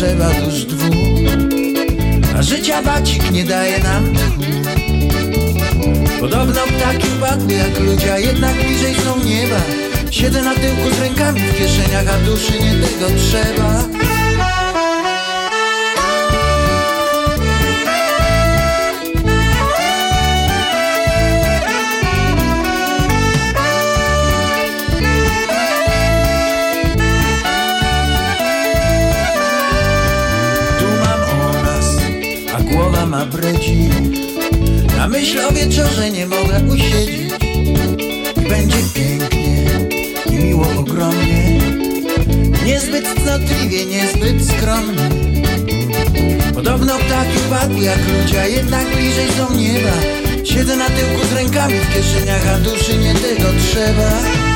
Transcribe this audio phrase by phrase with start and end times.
[0.00, 0.90] Pełny, trzeba dusz dwóch
[2.38, 4.12] A życia bacik nie daje nam.
[6.20, 9.60] Podobno ptaki upadły jak ludzie, a jednak bliżej są nieba.
[10.10, 13.99] Siedzę na tyłku z rękami w kieszeniach, a duszy nie tego trzeba
[33.26, 33.88] bredzi
[34.96, 37.32] Na myśl o wieczorze nie mogę usiedzieć.
[38.36, 39.66] I będzie pięknie
[40.30, 41.60] i miło ogromnie.
[42.64, 45.08] Niezbyt cnotliwie, niezbyt skromnie.
[46.54, 49.92] Podobno ptaki upadły jak ludzie, jednak bliżej są nieba.
[50.44, 54.49] Siedzę na tyłku z rękami w kieszeniach, a duszy nie tego trzeba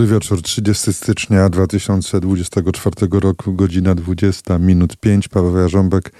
[0.00, 5.28] Dobry wieczór, 30 stycznia 2024 roku, godzina 20, minut 5.
[5.28, 6.12] Paweł Jarząbek.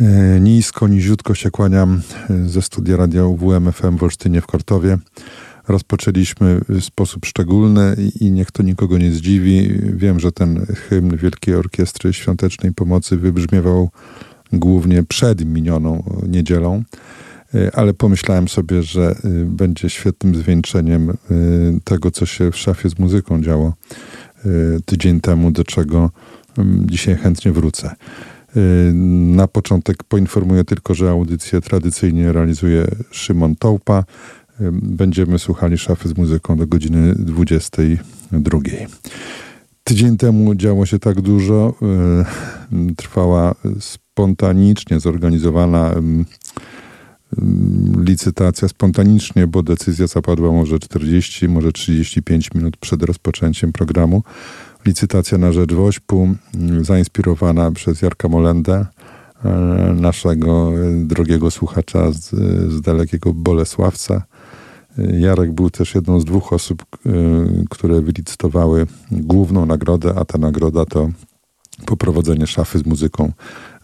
[0.00, 4.98] E, nisko, niziutko się kłaniam e, ze studia radia UWMFM w Olsztynie w Kortowie.
[5.68, 9.80] Rozpoczęliśmy w sposób szczególny i niech to nikogo nie zdziwi.
[9.82, 13.90] Wiem, że ten hymn Wielkiej Orkiestry Świątecznej Pomocy wybrzmiewał
[14.52, 16.82] głównie przed minioną niedzielą.
[17.54, 21.14] E, ale pomyślałem sobie, że e, będzie świetnym zwieńczeniem e,
[21.84, 23.74] tego, co się w szafie z muzyką działo
[24.84, 26.10] tydzień temu, do czego
[26.84, 27.94] dzisiaj chętnie wrócę.
[29.26, 34.04] Na początek poinformuję tylko, że audycję tradycyjnie realizuje Szymon Tołpa.
[34.72, 38.58] Będziemy słuchali szafy z muzyką do godziny 22.
[39.84, 41.74] Tydzień temu działo się tak dużo.
[42.96, 46.24] Trwała spontanicznie zorganizowana Mm,
[48.04, 54.22] licytacja spontanicznie, bo decyzja zapadła może 40, może 35 minut przed rozpoczęciem programu.
[54.86, 58.86] Licytacja na rzecz Wośpu, mm, zainspirowana przez Jarka Molendę,
[59.44, 59.48] e,
[60.00, 60.72] naszego
[61.04, 62.30] drogiego słuchacza z,
[62.72, 64.22] z dalekiego Bolesławca.
[64.98, 67.10] Jarek był też jedną z dwóch osób, e,
[67.70, 71.10] które wylicytowały główną nagrodę, a ta nagroda to
[71.86, 73.32] poprowadzenie szafy z muzyką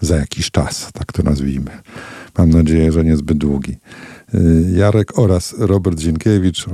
[0.01, 1.71] za jakiś czas, tak to nazwijmy.
[2.38, 3.77] Mam nadzieję, że niezbyt długi.
[4.35, 6.71] Y, Jarek oraz Robert Zienkiewicz, y,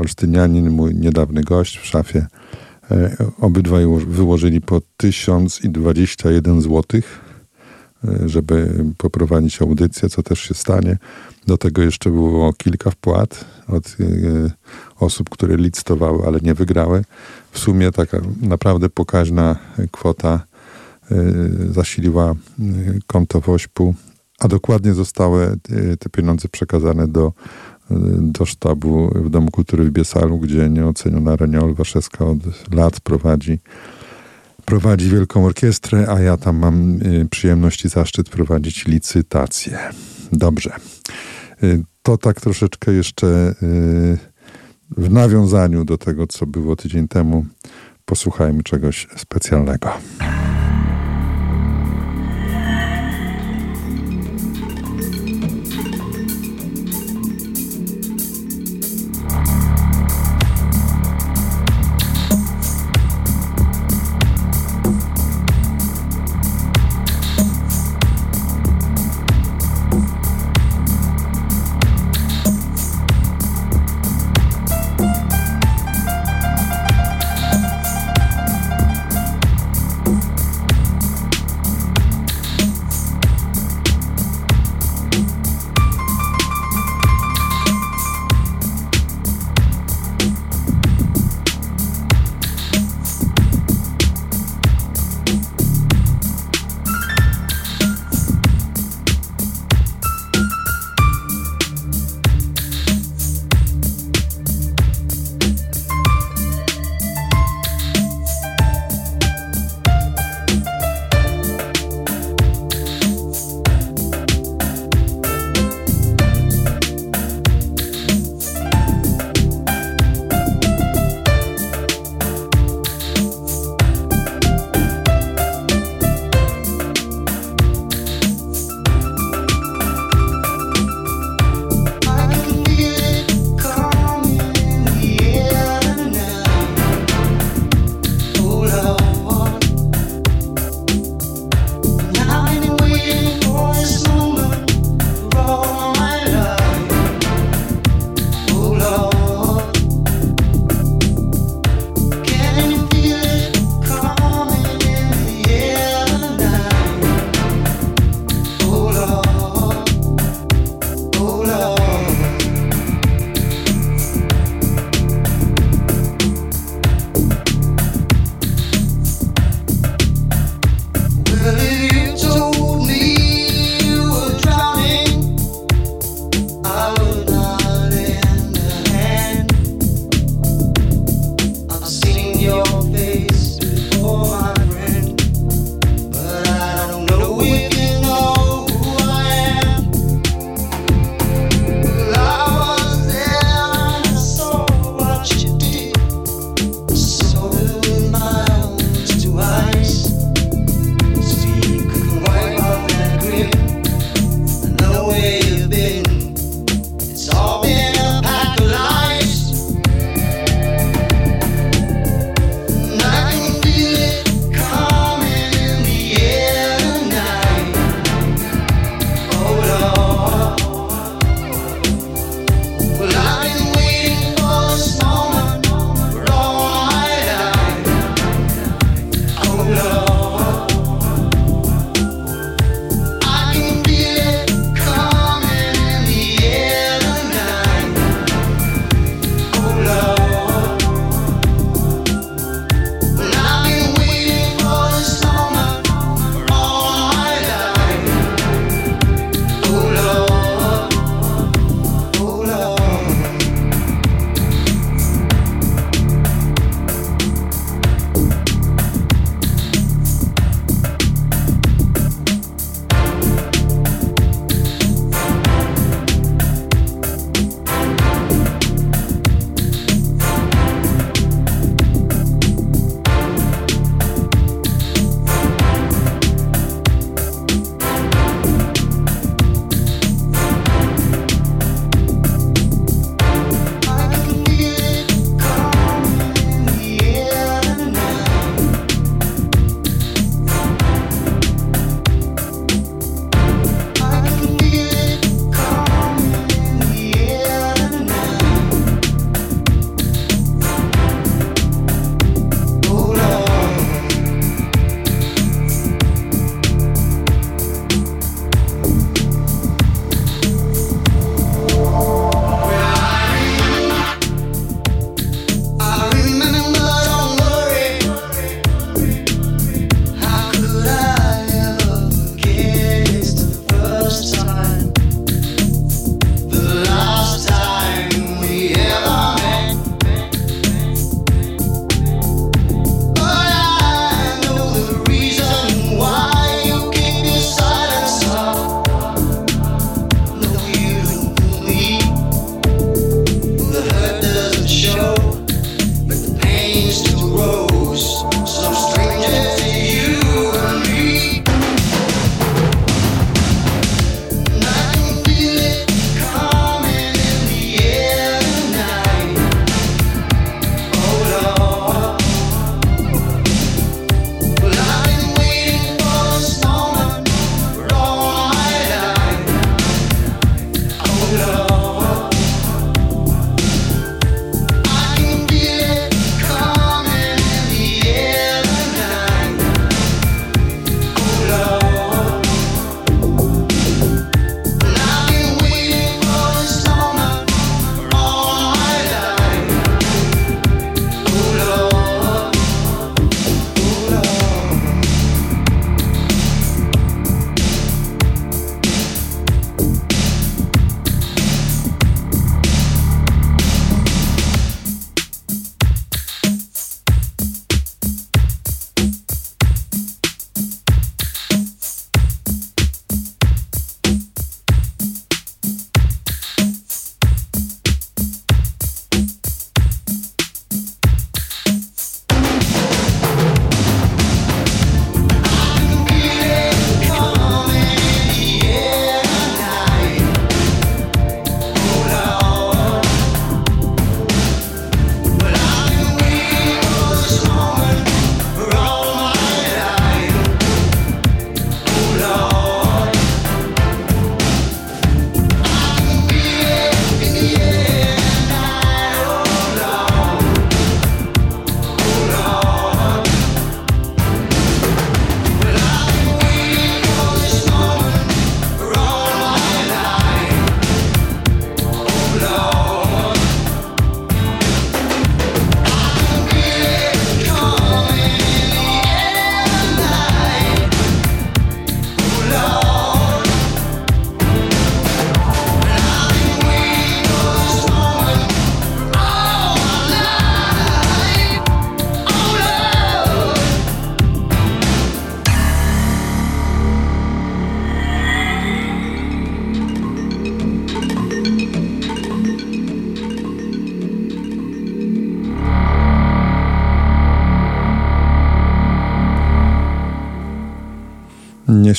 [0.00, 2.26] olsztynianin, mój niedawny gość w szafie,
[2.92, 7.00] y, obydwaj wyłożyli po 1021 zł,
[8.26, 10.98] żeby poprowadzić audycję, co też się stanie.
[11.46, 13.96] Do tego jeszcze było kilka wpłat od
[15.00, 17.04] osób, które licytowały, ale nie wygrały.
[17.50, 19.56] W sumie taka naprawdę pokaźna
[19.90, 20.40] kwota
[21.70, 22.34] zasiliła
[23.06, 23.94] konto Wośpu
[24.42, 27.32] a dokładnie zostały e, te pieniądze przekazane do,
[27.90, 32.38] e, do sztabu w Domu Kultury w Biesalu, gdzie nieoceniona Renia Olwaszewska od
[32.74, 33.58] lat prowadzi
[34.64, 39.78] prowadzi wielką orkiestrę, a ja tam mam e, przyjemność i zaszczyt prowadzić licytację.
[40.32, 40.70] Dobrze.
[42.02, 43.54] To tak troszeczkę jeszcze
[44.96, 47.46] w nawiązaniu do tego, co było tydzień temu.
[48.04, 49.90] Posłuchajmy czegoś specjalnego.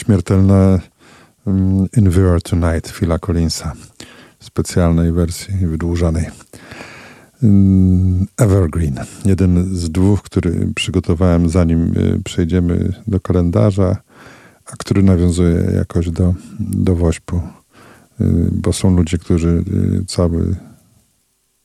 [0.03, 0.79] Nieśmiertelne
[1.45, 3.74] um, In Viewer Tonight Phila Collinsa
[4.39, 6.25] specjalnej wersji wydłużanej.
[8.38, 9.00] Evergreen.
[9.25, 13.98] Jeden z dwóch, który przygotowałem zanim y, przejdziemy do kalendarza,
[14.65, 17.41] a który nawiązuje jakoś do, do Wośpu.
[18.22, 19.63] Y, bo są ludzie, którzy
[20.01, 20.55] y, cały,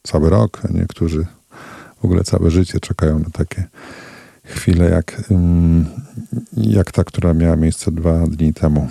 [0.03, 1.27] cały rok, a niektórzy
[2.01, 3.65] w ogóle całe życie czekają na takie
[4.49, 5.23] chwile jak,
[6.57, 8.89] jak ta, która miała miejsce dwa dni temu.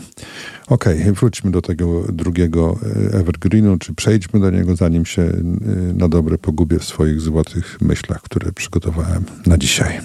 [0.67, 2.79] Okej, okay, wróćmy do tego drugiego
[3.13, 5.33] e, evergreenu, czy przejdźmy do niego, zanim się e,
[5.93, 9.99] na dobre pogubię w swoich złotych myślach, które przygotowałem na dzisiaj.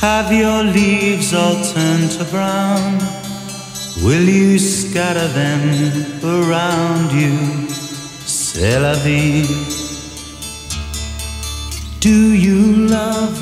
[0.00, 3.25] Have your leaves all turned to brown?
[4.04, 5.62] Will you scatter them
[6.22, 7.66] around you?
[8.26, 9.46] C'est la vie.
[12.00, 13.34] Do you love?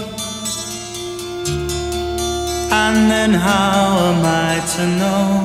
[2.71, 5.45] And then how am I to know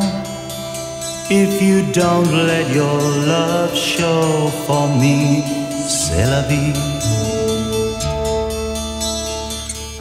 [1.30, 3.00] if you don't let your
[3.34, 5.44] love show for me?
[5.88, 6.74] C'est la vie.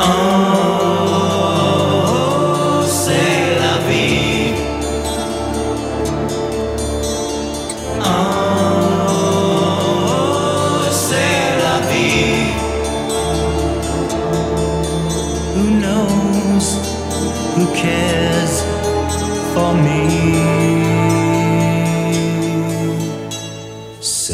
[0.01, 0.78] Oh,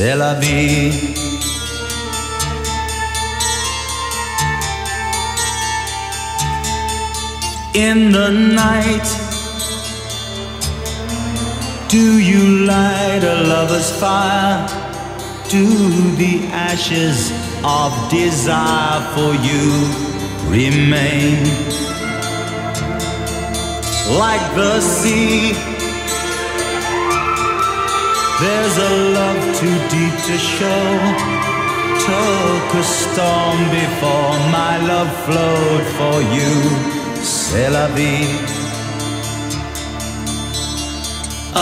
[0.06, 0.92] C'est la vie.
[7.74, 9.08] In the night,
[11.88, 14.68] do you light a lover's fire?
[15.48, 15.64] Do
[16.16, 17.32] the ashes
[17.64, 19.64] of desire for you
[20.50, 21.64] remain?
[24.10, 25.73] like the sea.
[28.40, 30.86] There's a love too deep to show.
[32.04, 36.52] Took a storm before my love flowed for you.
[37.22, 38.26] C'est la vie.
[41.54, 41.60] Oh.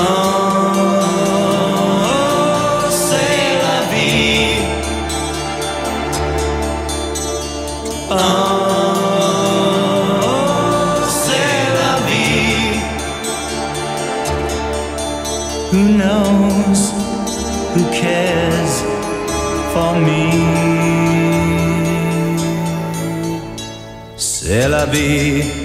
[2.88, 4.64] C'est la vie
[8.10, 8.61] oh.
[17.74, 18.82] who cares
[19.72, 20.24] for me?
[24.16, 25.61] C'est la vie.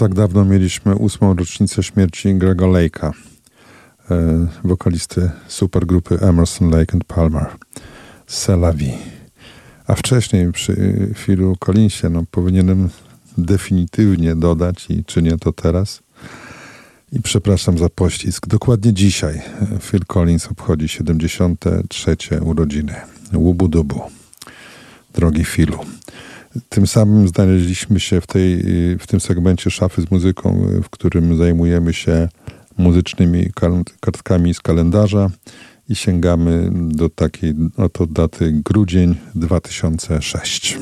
[0.00, 3.12] Tak dawno mieliśmy ósmą rocznicę śmierci Grega Lake'a,
[4.10, 7.46] e, wokalisty supergrupy Emerson, Lake and Palmer.
[8.26, 8.92] Selavi.
[9.86, 10.74] A wcześniej przy
[11.16, 12.88] Philu Collinsie no, powinienem
[13.38, 16.02] definitywnie dodać i czynię to teraz.
[17.12, 18.46] I przepraszam za pościsk.
[18.46, 19.42] Dokładnie dzisiaj
[19.80, 22.16] Phil Collins obchodzi 73.
[22.40, 22.94] urodziny.
[23.34, 24.00] Łubu dubu.
[25.14, 25.78] Drogi Philu.
[26.68, 28.62] Tym samym znaleźliśmy się w, tej,
[28.98, 32.28] w tym segmencie szafy z muzyką, w którym zajmujemy się
[32.78, 33.50] muzycznymi
[34.00, 35.30] kartkami z kalendarza
[35.88, 40.78] i sięgamy do takiej oto daty grudzień 2006.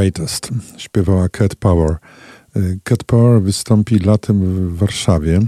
[0.00, 1.96] Greatest śpiewała Cat Power.
[2.56, 5.40] Y, Cat Power wystąpi latem w Warszawie.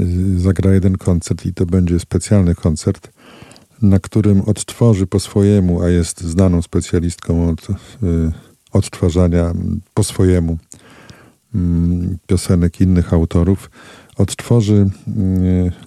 [0.00, 3.10] Y, zagra jeden koncert i to będzie specjalny koncert,
[3.82, 7.74] na którym odtworzy po swojemu, a jest znaną specjalistką od y,
[8.72, 9.52] odtwarzania
[9.94, 10.58] po swojemu
[11.54, 13.70] mm, piosenek innych autorów,
[14.16, 14.90] odtworzy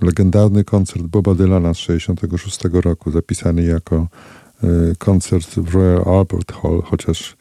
[0.02, 4.08] legendarny koncert Boba Dylana z 1966 roku, zapisany jako
[4.98, 7.38] koncert w Royal Albert Hall, chociaż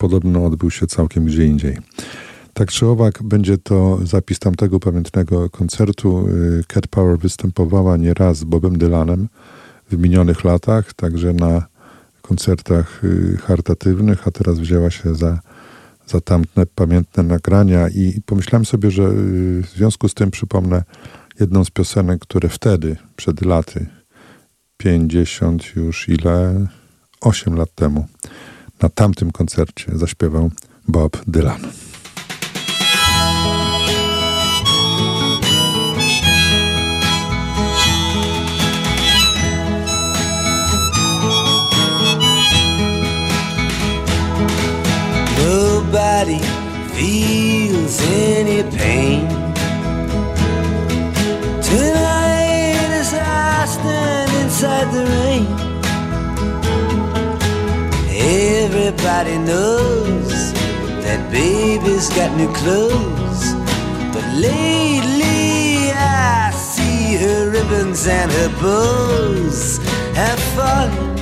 [0.00, 1.78] podobno odbył się całkiem gdzie indziej.
[2.54, 6.28] Tak czy owak, będzie to zapis tamtego pamiętnego koncertu.
[6.28, 9.28] Y, Cat Power występowała nieraz z Bobem Dylanem
[9.90, 11.66] w minionych latach, także na
[12.22, 15.40] koncertach y, charytatywnych, a teraz wzięła się za,
[16.06, 20.82] za tamtne pamiętne nagrania i pomyślałem sobie, że y, w związku z tym przypomnę
[21.40, 23.86] jedną z piosenek, które wtedy, przed laty,
[24.76, 26.66] 50 już ile?
[27.20, 28.06] 8 lat temu,
[28.82, 30.50] na tamtym koncercie zaśpiewał
[30.88, 31.60] Bob Dylan.
[45.38, 46.38] Nobody
[46.94, 49.28] feels any pain.
[51.62, 55.59] Tonight as I stand inside the rain.
[58.90, 60.52] Everybody knows
[61.04, 63.54] that baby's got new clothes.
[64.12, 69.78] But lately I see her ribbons and her bows
[70.16, 71.16] have fallen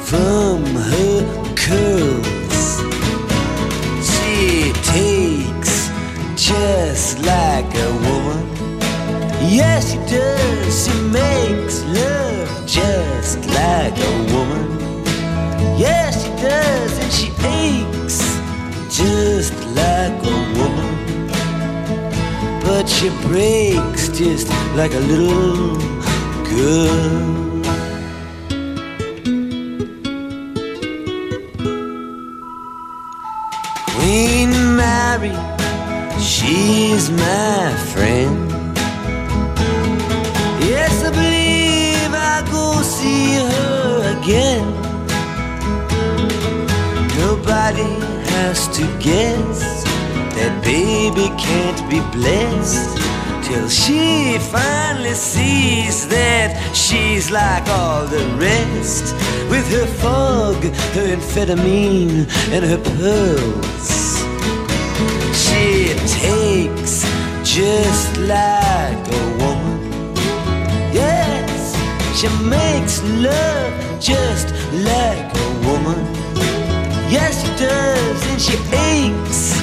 [0.00, 2.64] from her curls.
[4.10, 5.90] She takes
[6.34, 8.42] just like a woman.
[9.52, 10.86] Yes, she does.
[10.86, 14.89] She makes love just like a woman.
[15.78, 18.18] Yes, she does, and she aches
[18.96, 20.90] just like a woman.
[22.62, 25.76] But she breaks just like a little
[26.44, 27.40] girl.
[33.88, 35.36] Queen Mary,
[36.20, 38.50] she's my friend.
[40.62, 44.89] Yes, I believe I'll go see her again.
[47.50, 47.98] Nobody
[48.30, 49.82] has to guess
[50.36, 52.96] that baby can't be blessed
[53.42, 59.14] till she finally sees that she's like all the rest
[59.50, 60.62] with her fog,
[60.94, 63.90] her amphetamine, and her pearls.
[65.42, 65.88] She
[66.22, 67.02] takes
[67.42, 70.14] just like a woman.
[70.94, 71.74] Yes,
[72.16, 74.54] she makes love just
[74.86, 76.19] like a woman.
[77.10, 79.58] Yes, she does, and she aches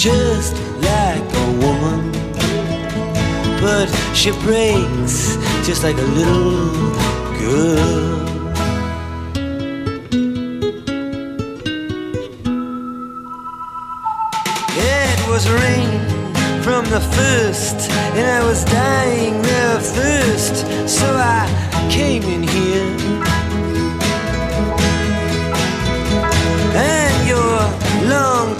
[0.00, 2.12] just like a woman.
[3.60, 6.94] But she breaks just like a little
[7.40, 8.22] girl.
[14.78, 16.00] It was rain
[16.62, 20.56] from the first, and I was dying of thirst,
[20.88, 21.48] so I
[21.90, 23.05] came in here.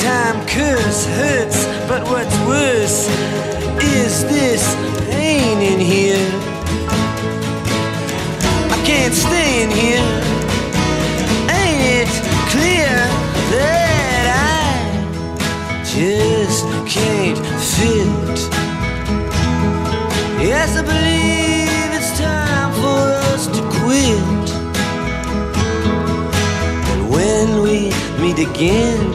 [0.07, 3.09] Time curse hurts, but what's worse
[3.99, 4.63] is this
[5.11, 6.31] pain in here.
[8.71, 10.07] I can't stay in here.
[11.59, 12.11] Ain't it
[12.53, 12.95] clear
[13.55, 14.63] that I
[15.83, 17.39] just can't
[17.73, 18.39] fit?
[20.41, 24.47] Yes, I believe it's time for us to quit.
[26.93, 27.91] And when we
[28.23, 29.06] meet again,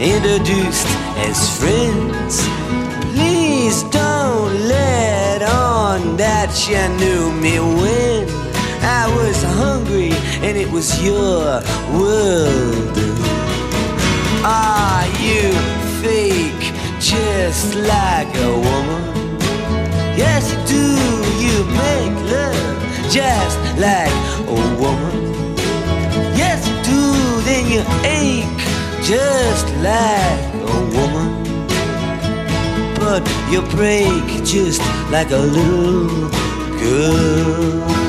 [0.00, 0.86] introduced
[1.28, 2.40] as friends,
[3.12, 8.26] please don't let on that you knew me when
[8.82, 11.60] I was hungry and it was your
[11.92, 12.96] world.
[14.42, 15.52] Are you
[16.00, 19.38] fake just like a woman?
[20.16, 20.86] Yes, you do.
[21.44, 24.16] You make love just like
[24.48, 25.54] a woman.
[26.40, 27.00] Yes, you do.
[27.44, 28.59] Then you ache
[29.10, 31.30] just like a woman.
[32.94, 36.28] But you break just like a little
[36.78, 37.99] girl.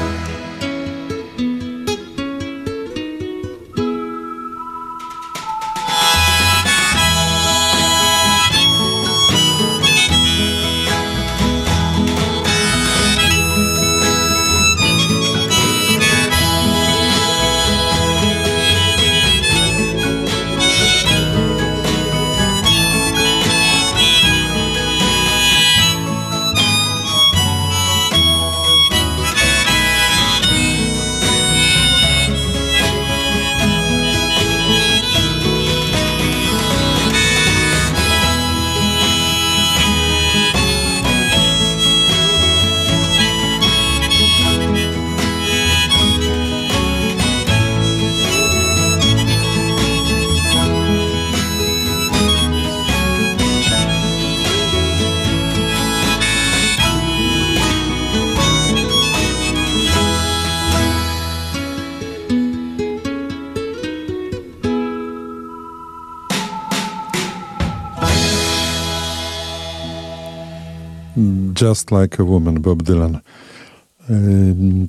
[71.72, 73.20] Just Like a Woman, Bob Dylan.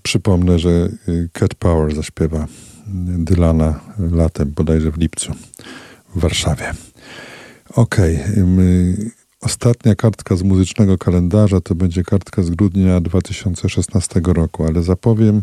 [0.02, 0.88] Przypomnę, że
[1.32, 2.46] Cat Power zaśpiewa
[3.18, 5.32] Dylana latem, bodajże w lipcu
[6.14, 6.74] w Warszawie.
[7.74, 8.16] Okej.
[8.16, 9.10] Okay.
[9.40, 15.42] Ostatnia kartka z muzycznego kalendarza to będzie kartka z grudnia 2016 roku, ale zapowiem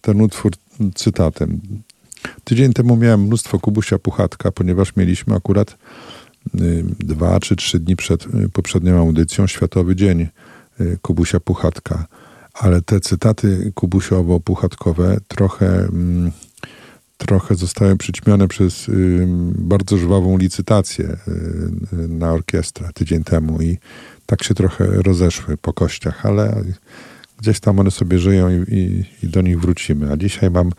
[0.00, 0.52] ten utwór
[0.94, 1.60] cytatem.
[2.44, 5.76] Tydzień temu miałem mnóstwo Kubusia Puchatka, ponieważ mieliśmy akurat
[6.60, 10.28] y, dwa czy trzy dni przed y, poprzednią audycją Światowy Dzień y,
[11.02, 12.06] Kubusia Puchatka.
[12.54, 16.32] Ale te cytaty kubusiowo-puchatkowe trochę, mm,
[17.18, 18.86] trochę zostały przyćmione przez
[19.58, 21.16] bardzo żwawą licytację
[22.08, 23.78] na orkiestrę tydzień temu i
[24.26, 26.64] tak się trochę rozeszły po kościach, ale
[27.38, 30.12] gdzieś tam one sobie żyją i, i, i, do nich wrócimy.
[30.12, 30.70] A dzisiaj mam.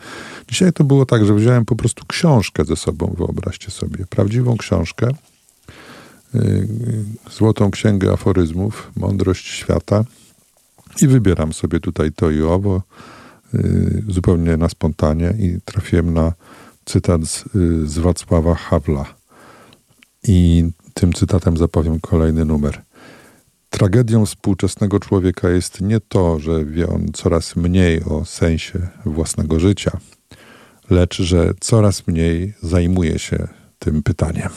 [0.48, 4.04] Dzisiaj to było tak, że wziąłem po prostu książkę ze sobą, wyobraźcie sobie.
[4.10, 5.08] Prawdziwą książkę.
[6.34, 6.68] Yy,
[7.30, 10.04] złotą księgę aforyzmów, mądrość świata.
[11.02, 12.82] I wybieram sobie tutaj to i owo,
[13.52, 16.32] yy, zupełnie na spontanie, i trafiłem na
[16.84, 19.14] cytat z, yy, z Wacława Hawla.
[20.22, 20.64] I
[20.94, 22.82] tym cytatem zapowiem kolejny numer.
[23.70, 29.90] Tragedią współczesnego człowieka jest nie to, że wie on coraz mniej o sensie własnego życia,
[30.90, 34.50] lecz że coraz mniej zajmuje się tym pytaniem.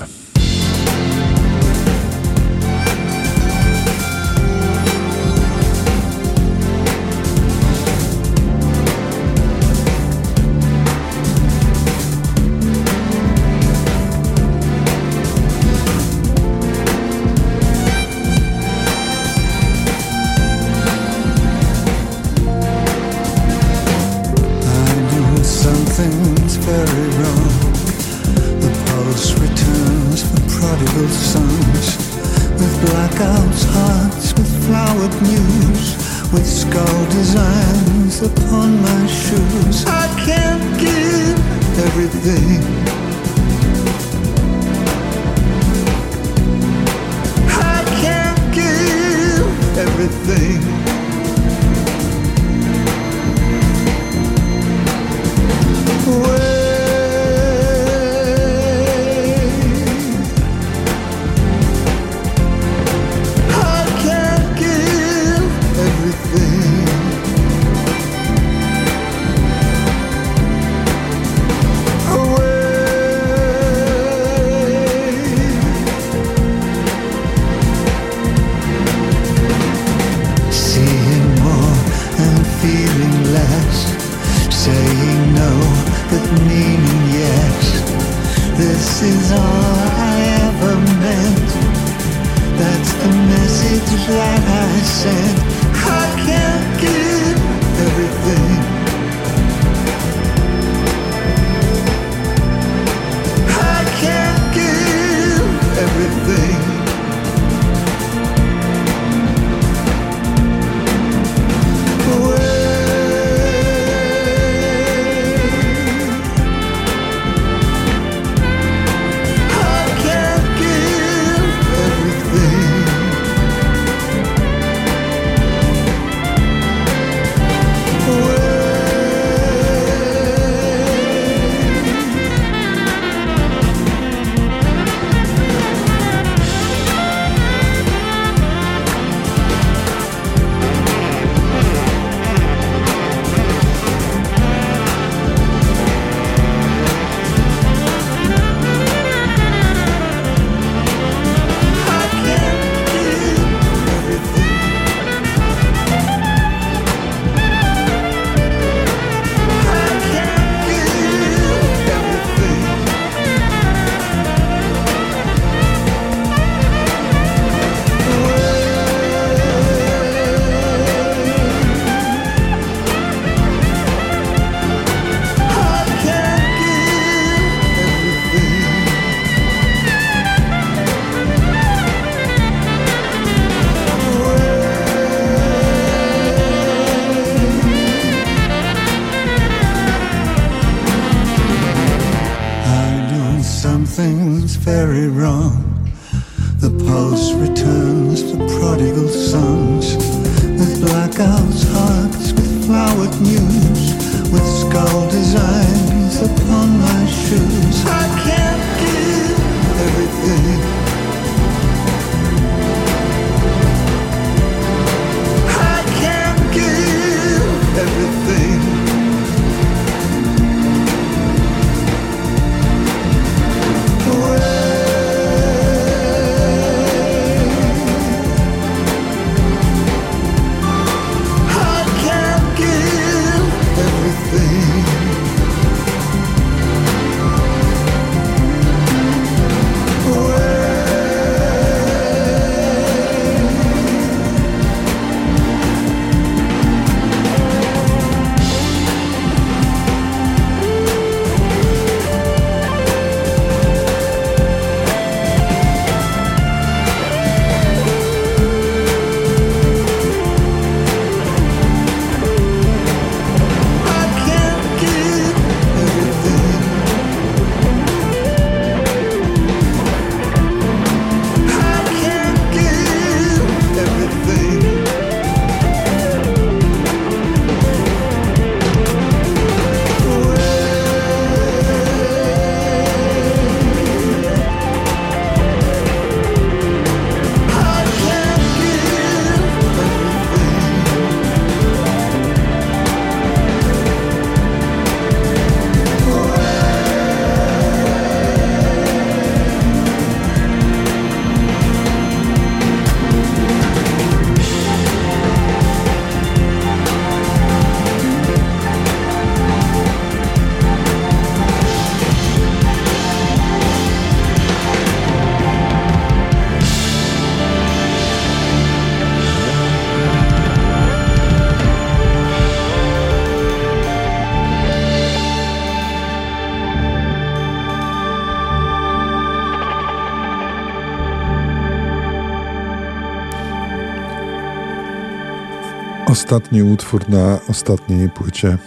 [336.24, 338.58] Ostatni utwór na ostatniej płycie y,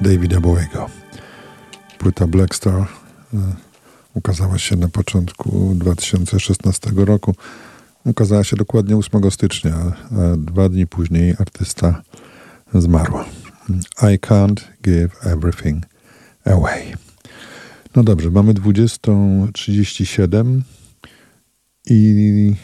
[0.00, 0.90] Davida Bowiego.
[1.98, 2.86] Płyta Black Star y,
[4.14, 7.34] ukazała się na początku 2016 roku.
[8.04, 9.92] Ukazała się dokładnie 8 stycznia, a
[10.36, 12.02] dwa dni później artysta
[12.74, 13.18] zmarł.
[13.98, 15.84] I can't give everything
[16.44, 16.94] away.
[17.96, 20.60] No dobrze, mamy 20.37
[21.90, 22.54] i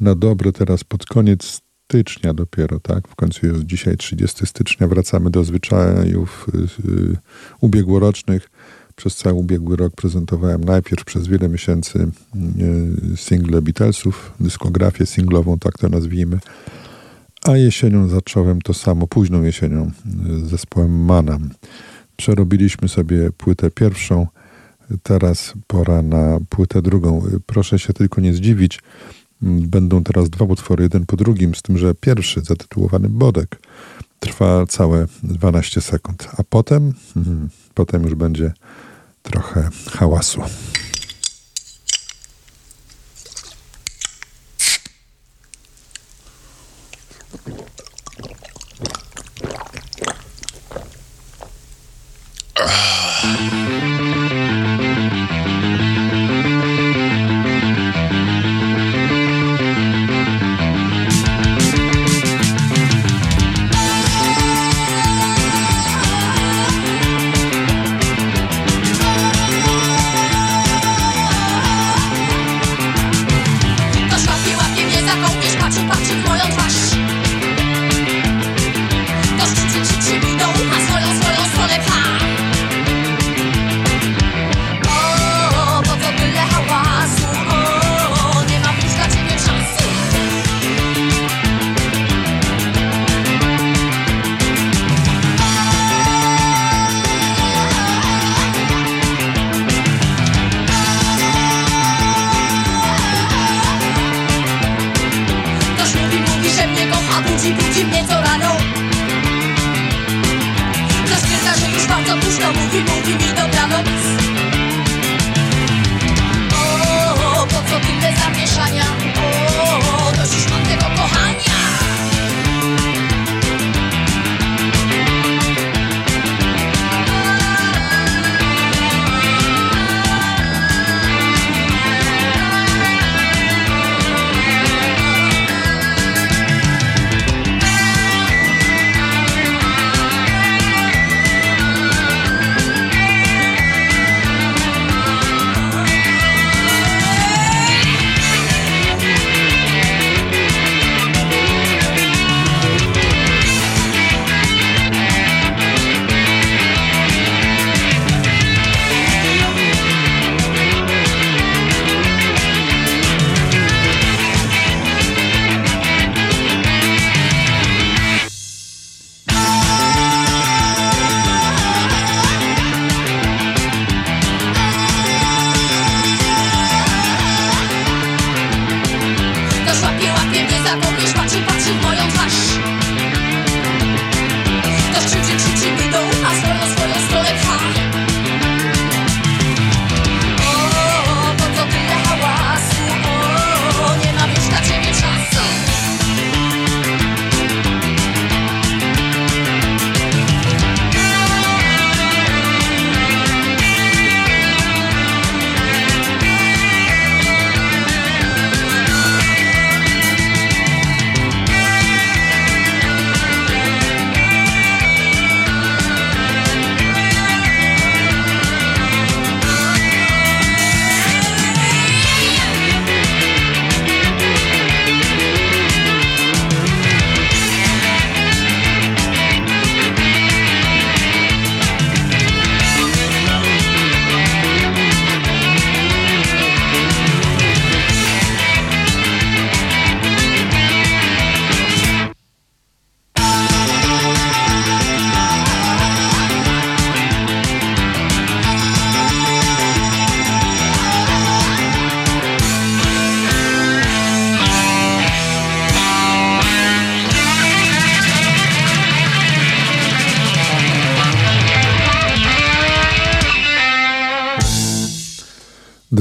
[0.00, 1.61] na dobre teraz pod koniec
[1.92, 3.08] stycznia dopiero, tak?
[3.08, 4.88] W końcu jest dzisiaj 30 stycznia.
[4.88, 6.46] Wracamy do zwyczajów
[6.84, 7.16] yy,
[7.60, 8.50] ubiegłorocznych.
[8.96, 15.78] Przez cały ubiegły rok prezentowałem najpierw przez wiele miesięcy yy, single Beatlesów, dyskografię singlową, tak
[15.78, 16.38] to nazwijmy.
[17.44, 19.90] A jesienią zacząłem to samo, późną jesienią
[20.44, 21.50] z zespołem Manam.
[22.16, 24.26] Przerobiliśmy sobie płytę pierwszą,
[25.02, 27.22] teraz pora na płytę drugą.
[27.46, 28.80] Proszę się tylko nie zdziwić,
[29.42, 33.58] Będą teraz dwa utwory, jeden po drugim, z tym, że pierwszy, zatytułowany Bodek,
[34.20, 38.52] trwa całe 12 sekund, a potem, hmm, potem już będzie
[39.22, 40.40] trochę hałasu.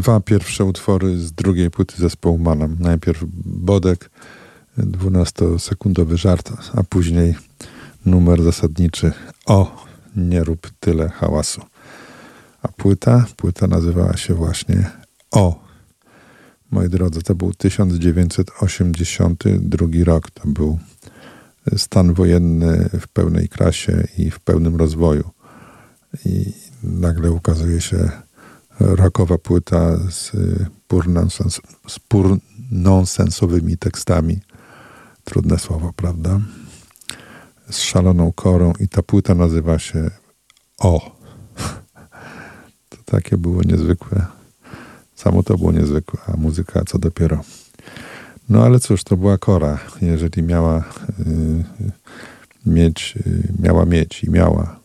[0.02, 2.78] Dwa pierwsze utwory z drugiej płyty zespołu Manam.
[2.80, 4.10] Najpierw Bodek
[4.78, 7.36] 12-sekundowy żart, a później
[8.06, 9.12] numer zasadniczy
[9.46, 9.86] O,
[10.16, 11.62] nie rób tyle hałasu.
[12.62, 13.26] A płyta?
[13.38, 14.90] Płyta nazywała się właśnie
[15.32, 15.64] O.
[16.72, 20.32] Moi drodzy, to był 1982 rok.
[20.32, 20.80] To był
[21.78, 25.30] stan wojenny w pełnej krasie i w pełnym rozwoju.
[26.26, 28.12] I nagle ukazuje się
[28.82, 30.32] rockowa płyta z
[32.08, 34.40] purnonsensowymi tekstami.
[35.24, 36.40] Trudne słowo, prawda?
[37.70, 40.12] Z szaloną korą i ta płyta nazywa się
[40.78, 41.02] O.
[42.90, 44.26] To takie było niezwykłe.
[45.16, 47.42] Samo to było niezwykłe, a muzyka co dopiero.
[48.50, 49.80] No ale cóż, to była Kora.
[50.02, 50.84] Jeżeli miała
[51.20, 51.64] yy,
[52.66, 54.81] mieć, yy, miała mieć i miała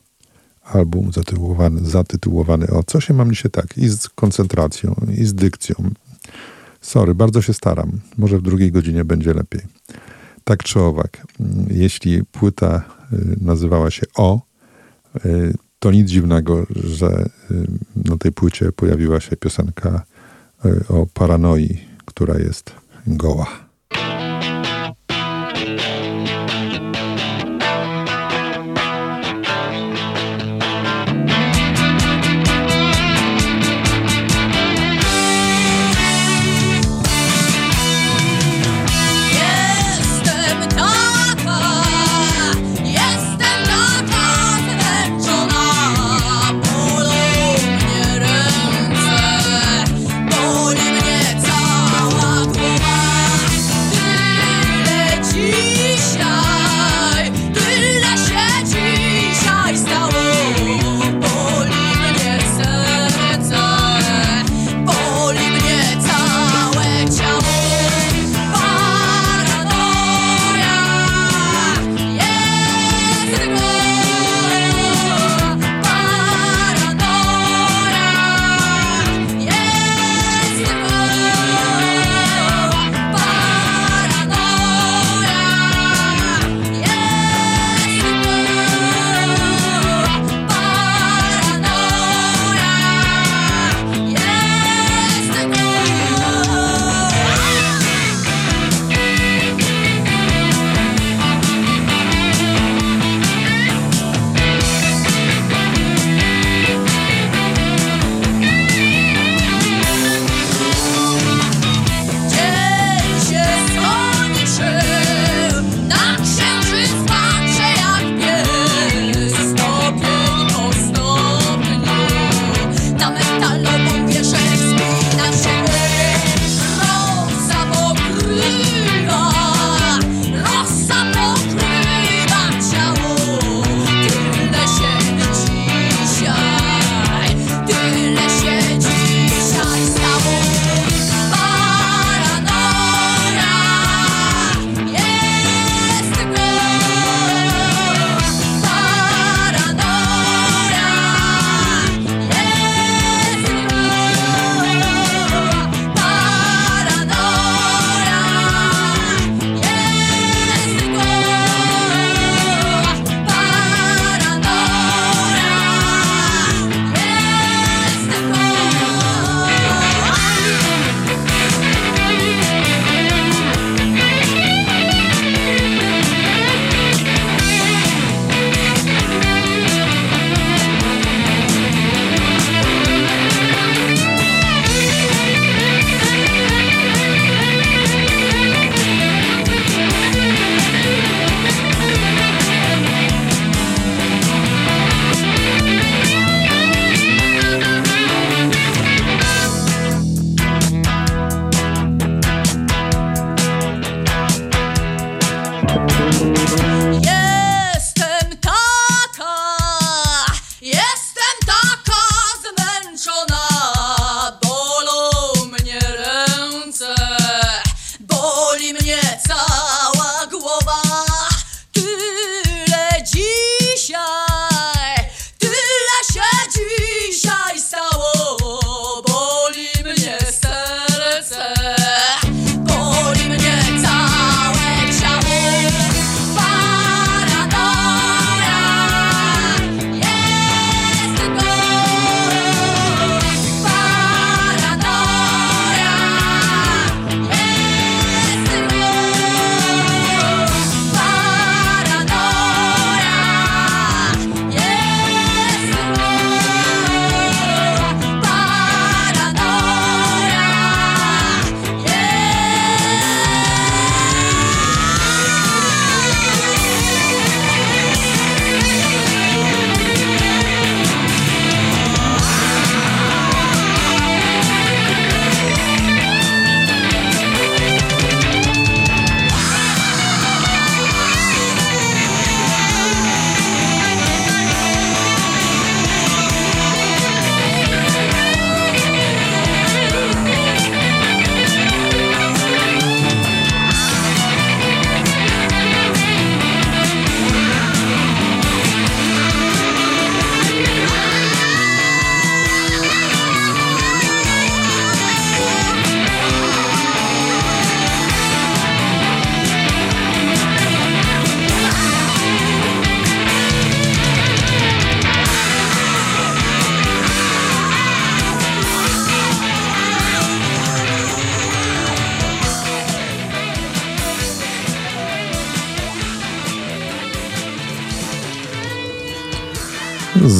[0.72, 5.74] album zatytułowany, zatytułowany o co się mam dzisiaj tak, i z koncentracją, i z dykcją.
[6.80, 8.00] Sorry, bardzo się staram.
[8.18, 9.60] Może w drugiej godzinie będzie lepiej.
[10.44, 11.26] Tak czy owak,
[11.70, 14.40] jeśli płyta y, nazywała się O,
[15.24, 17.66] y, to nic dziwnego, że y,
[18.10, 20.04] na tej płycie pojawiła się piosenka
[20.88, 22.72] o paranoi, która jest
[23.06, 23.65] goła.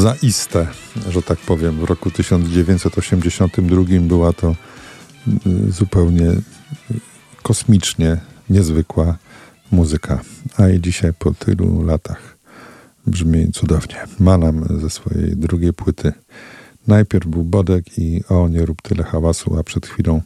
[0.07, 0.67] Zaiste,
[1.11, 4.55] że tak powiem, w roku 1982 była to
[5.29, 6.33] y, zupełnie
[7.43, 9.19] kosmicznie niezwykła
[9.71, 10.21] muzyka.
[10.57, 12.37] A i dzisiaj po tylu latach
[13.07, 13.97] brzmi cudownie.
[14.21, 16.13] Manam ze swojej drugiej płyty.
[16.87, 20.23] Najpierw był Bodek i o nie rób tyle hałasu, a przed chwilą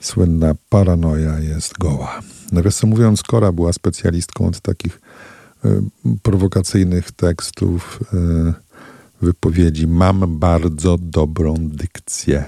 [0.00, 2.20] słynna paranoja jest goła.
[2.52, 5.00] Nawiasem mówiąc, Kora była specjalistką od takich
[5.64, 5.82] y,
[6.22, 8.69] prowokacyjnych tekstów, y,
[9.22, 9.86] wypowiedzi.
[9.86, 12.44] Mam bardzo dobrą dykcję.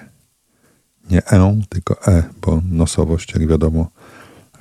[1.11, 3.91] Nie e, tylko e, bo nosowość, jak wiadomo,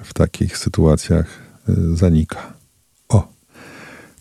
[0.03, 1.39] w takich sytuacjach
[1.69, 2.53] y, zanika.
[3.09, 3.27] O,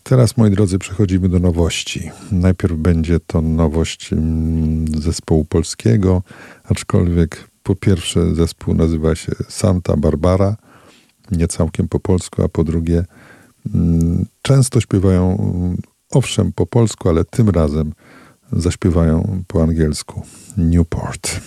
[0.03, 2.11] teraz moi drodzy, przechodzimy do nowości.
[2.31, 6.23] Najpierw będzie to nowość mm, zespołu polskiego,
[6.63, 10.55] aczkolwiek po pierwsze zespół nazywa się Santa Barbara,
[11.31, 13.05] nie całkiem po polsku, a po drugie
[13.75, 15.37] mm, często śpiewają
[16.11, 17.93] owszem po polsku, ale tym razem
[18.51, 20.21] zaśpiewają po angielsku
[20.57, 21.39] Newport.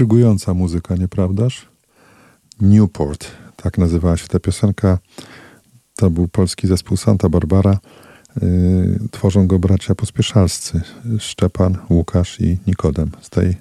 [0.00, 1.66] Intrygująca muzyka, nieprawdaż?
[2.60, 3.26] Newport,
[3.56, 4.98] tak nazywała się ta piosenka.
[5.96, 7.78] To był polski zespół Santa Barbara.
[8.42, 10.80] Yy, tworzą go bracia pospieszalscy
[11.18, 13.56] Szczepan, Łukasz i Nikodem z tej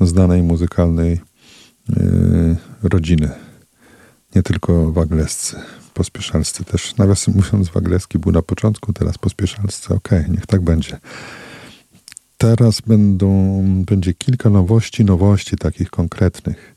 [0.00, 1.20] znanej muzykalnej
[1.88, 3.30] yy, rodziny.
[4.34, 5.56] Nie tylko waglescy,
[5.94, 6.96] pospieszalscy też.
[6.96, 9.94] Nawiasem mówiąc, wagleski był na początku, teraz pospieszalscy.
[9.94, 10.98] Okej, okay, niech tak będzie.
[12.40, 16.76] Teraz będą, będzie kilka nowości, nowości takich konkretnych.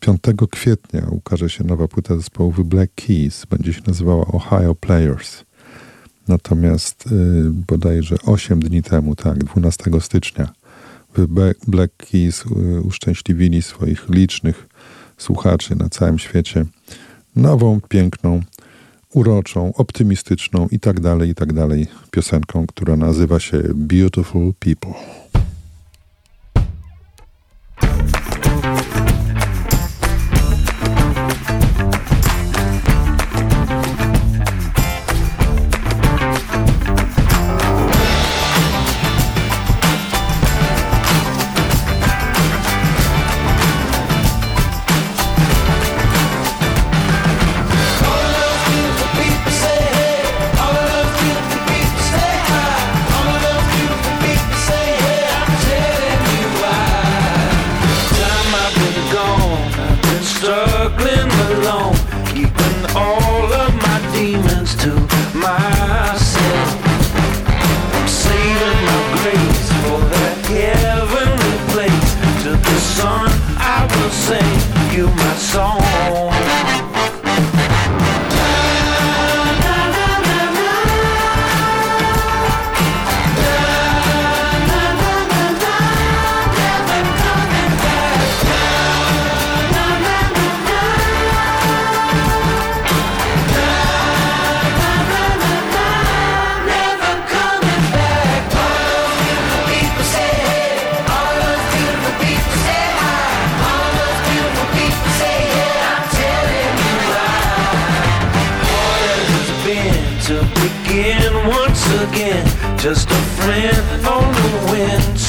[0.00, 3.46] 5 mm, kwietnia ukaże się nowa płyta zespołu Black Keys.
[3.46, 5.44] Będzie się nazywała Ohio Players.
[6.28, 10.52] Natomiast y, bodajże 8 dni temu, tak, 12 stycznia,
[11.66, 14.68] Black Keys y, uszczęśliwili swoich licznych
[15.18, 16.64] słuchaczy na całym świecie
[17.36, 18.42] nową, piękną,
[19.14, 24.94] uroczą, optymistyczną i tak dalej, i tak dalej piosenką, która nazywa się Beautiful People.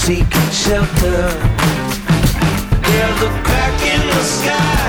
[0.10, 1.30] seek shelter.
[2.88, 4.89] There's a crack in the sky.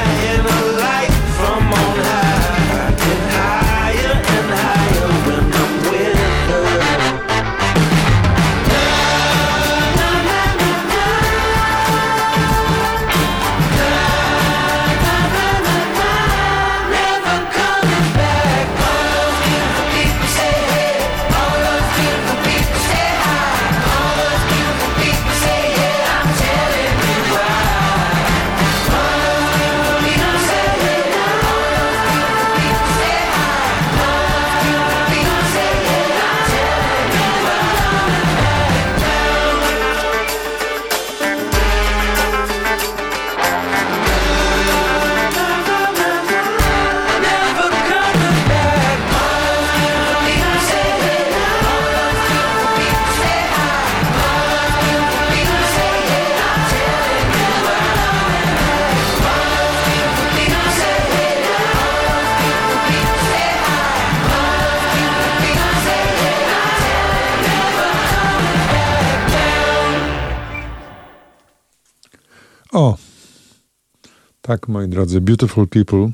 [74.51, 76.11] Tak, moi drodzy, Beautiful People,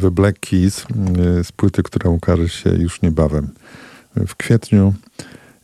[0.00, 0.86] The Black Keys
[1.40, 3.48] y, z płyty, która ukaże się już niebawem
[4.26, 4.94] w kwietniu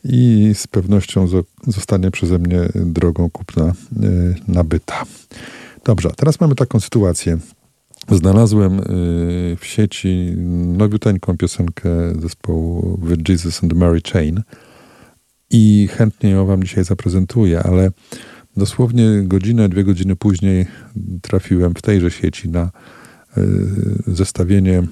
[0.03, 1.27] i z pewnością
[1.67, 3.73] zostanie przeze mnie drogą kupna
[4.03, 5.03] y, nabyta.
[5.85, 7.37] Dobrze, teraz mamy taką sytuację.
[8.11, 8.83] Znalazłem y,
[9.59, 10.33] w sieci
[10.77, 14.41] nowiuteńką piosenkę zespołu The Jesus and Mary Chain
[15.49, 17.91] i chętnie ją wam dzisiaj zaprezentuję, ale
[18.57, 20.65] Dosłownie godzinę, dwie godziny później
[21.21, 22.71] trafiłem w tejże sieci na e,
[24.07, 24.83] zestawienie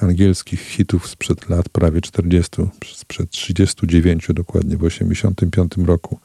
[0.00, 2.50] angielskich hitów sprzed lat prawie 40,
[2.94, 6.18] sprzed 39 dokładnie, w 85 roku.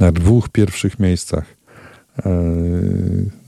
[0.00, 2.22] Na dwóch pierwszych miejscach e,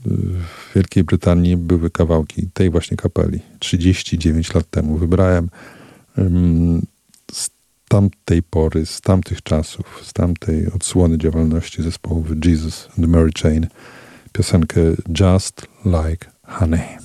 [0.05, 4.97] w Wielkiej Brytanii były kawałki tej właśnie kapeli 39 lat temu.
[4.97, 5.49] Wybrałem
[7.89, 13.67] tamtej pory, z tamtych czasów, z tamtej odsłony działalności zespołu Jesus and Mary Chain
[14.33, 14.81] piosenkę
[15.19, 16.97] Just Like Honey.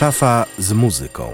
[0.00, 1.32] Szafa z muzyką.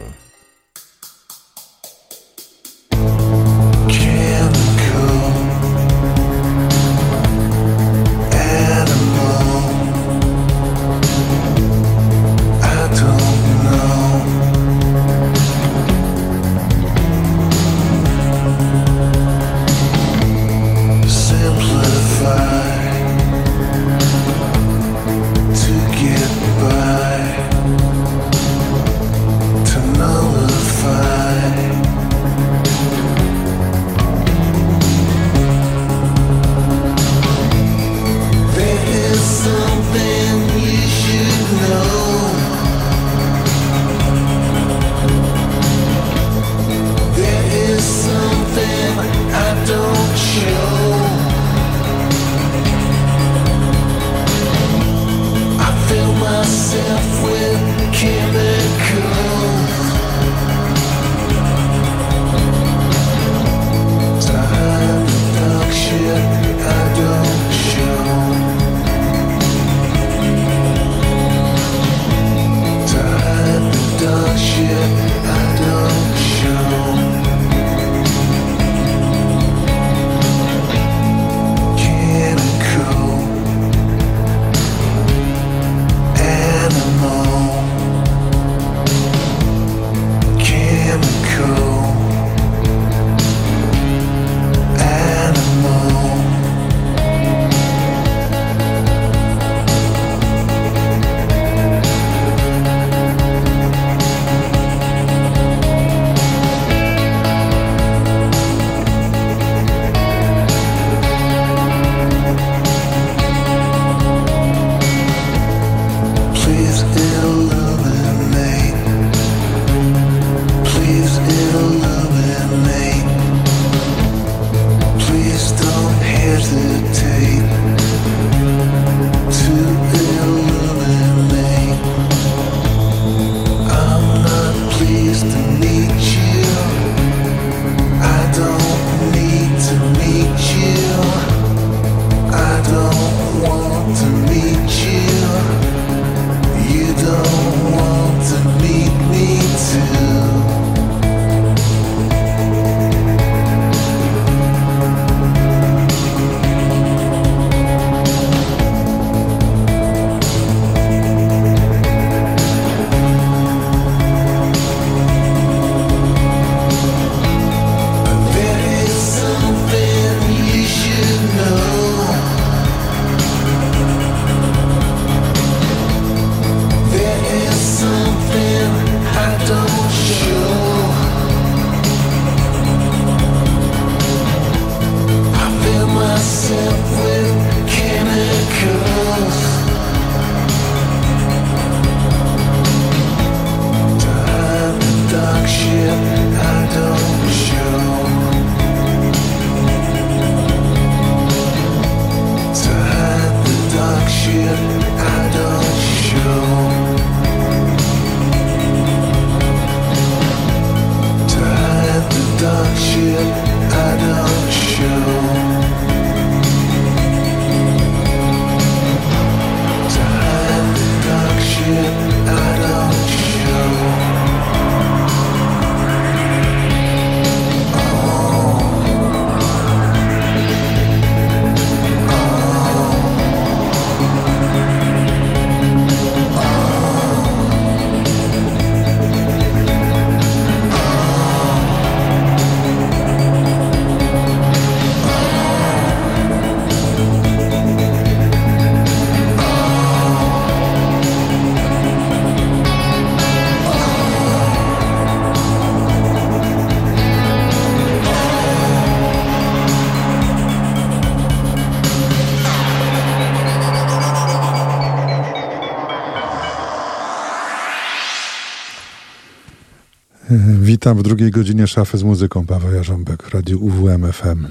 [270.87, 272.47] Witam w drugiej godzinie szafy z muzyką.
[272.47, 274.47] Paweł Jarząbek w radiu UWM FM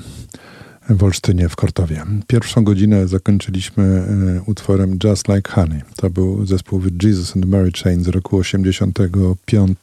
[0.90, 2.04] w Olsztynie w Kortowie.
[2.28, 5.82] Pierwszą godzinę zakończyliśmy e, utworem Just Like Honey.
[5.96, 9.78] To był zespół Jesus and Mary Chain z roku 85.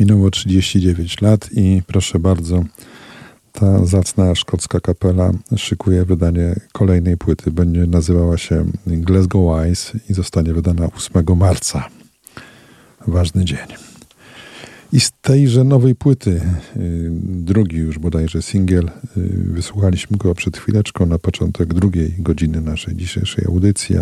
[0.00, 2.64] Minęło 39 lat i proszę bardzo,
[3.52, 7.50] ta zacna szkocka kapela szykuje wydanie kolejnej płyty.
[7.50, 11.88] Będzie nazywała się Glasgow Eyes i zostanie wydana 8 marca.
[13.06, 13.81] Ważny dzień.
[14.92, 18.90] I z tejże nowej płyty, y, drugi już bodajże singiel, y,
[19.36, 23.96] wysłuchaliśmy go przed chwileczką na początek drugiej godziny naszej dzisiejszej audycji.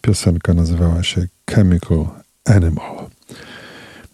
[0.00, 2.06] Piosenka nazywała się Chemical
[2.44, 2.96] Animal.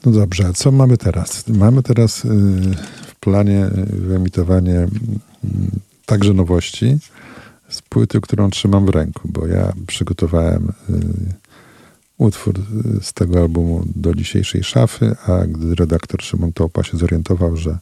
[0.06, 1.48] No dobrze, a co mamy teraz?
[1.48, 2.28] Mamy teraz y,
[3.06, 4.90] w planie wyemitowanie mm,
[6.06, 6.98] także nowości
[7.68, 10.72] z płyty, którą trzymam w ręku, bo ja przygotowałem
[12.22, 12.54] utwór
[13.00, 17.78] z tego albumu do dzisiejszej szafy, a gdy redaktor Szymon Tołpa się zorientował, że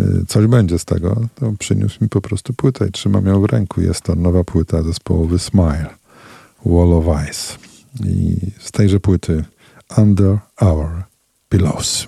[0.00, 3.44] y, coś będzie z tego, to przyniósł mi po prostu płytę i trzymam ją w
[3.44, 3.80] ręku.
[3.80, 5.94] Jest to nowa płyta zespołowy Smile,
[6.66, 7.56] Wall of Ice.
[8.04, 9.44] I z tejże płyty
[9.96, 11.02] Under Our
[11.48, 12.06] Pillows.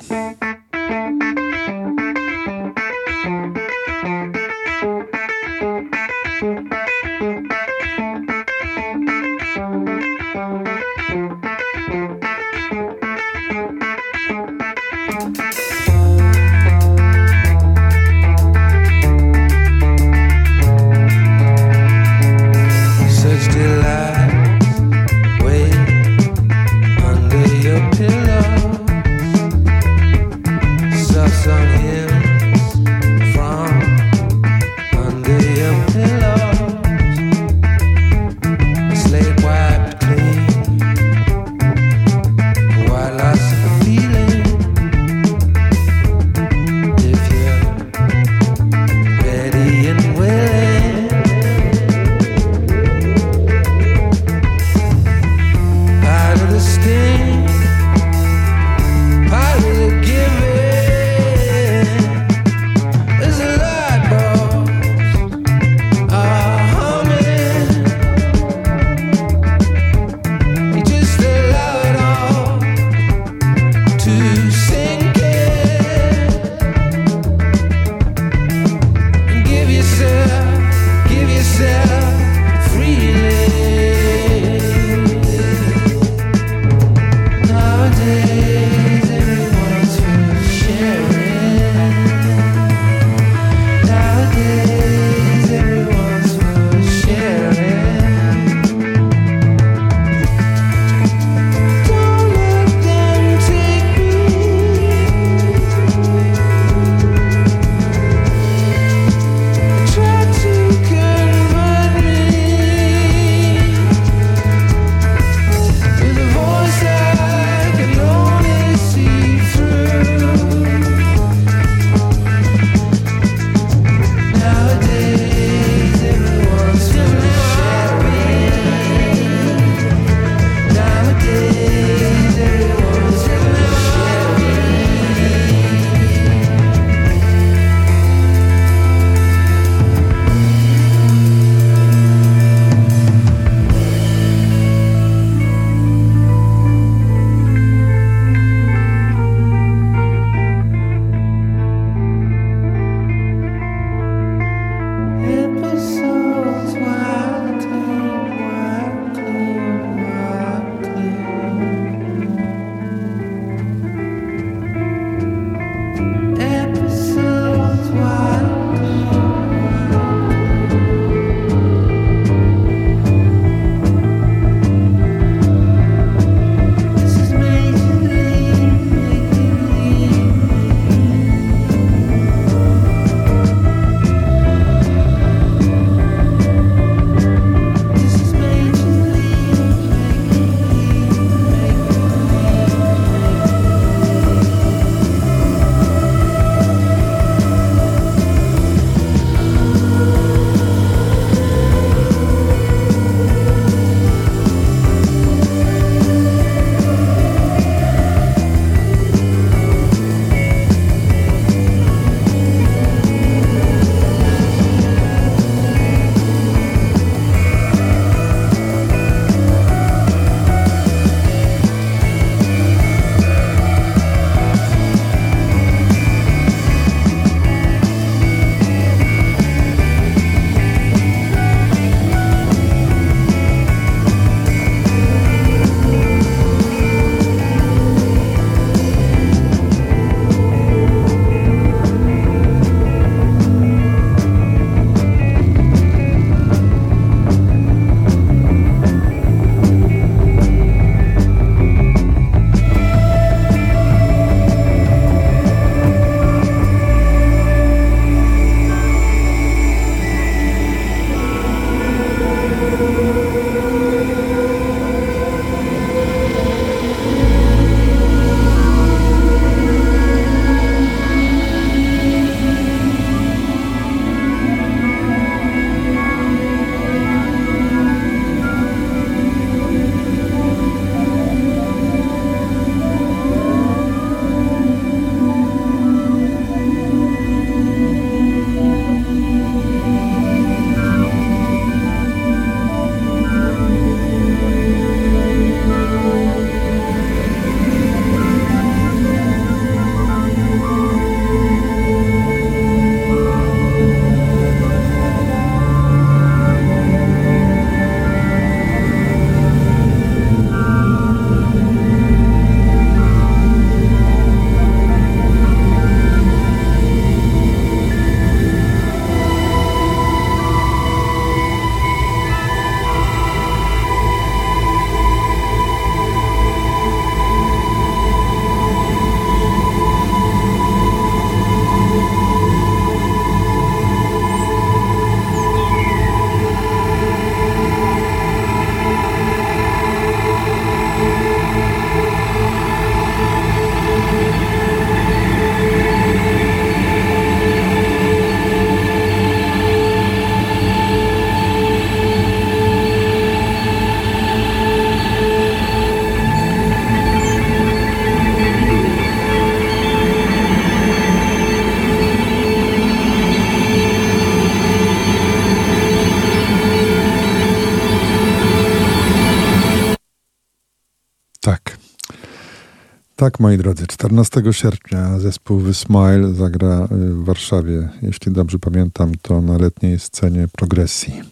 [373.35, 377.89] Tak, moi drodzy, 14 sierpnia zespół The Smile zagra y, w Warszawie.
[378.03, 381.23] Jeśli dobrze pamiętam, to na letniej scenie progresji.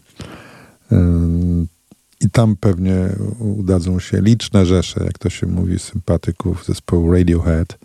[2.21, 3.09] I tam pewnie
[3.39, 7.79] udadzą się liczne rzesze, jak to się mówi, sympatyków zespołu Radiohead,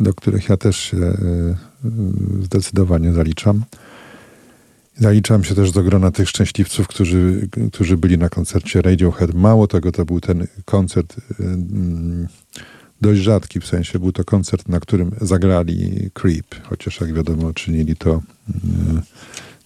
[0.00, 1.54] do których ja też się y,
[2.42, 3.64] zdecydowanie zaliczam.
[4.96, 9.34] Zaliczam się też do grona tych szczęśliwców, którzy, którzy byli na koncercie Radiohead.
[9.34, 11.16] Mało tego, to był ten koncert
[13.00, 17.96] dość rzadki, w sensie był to koncert, na którym zagrali Creep, chociaż jak wiadomo czynili
[17.96, 18.22] to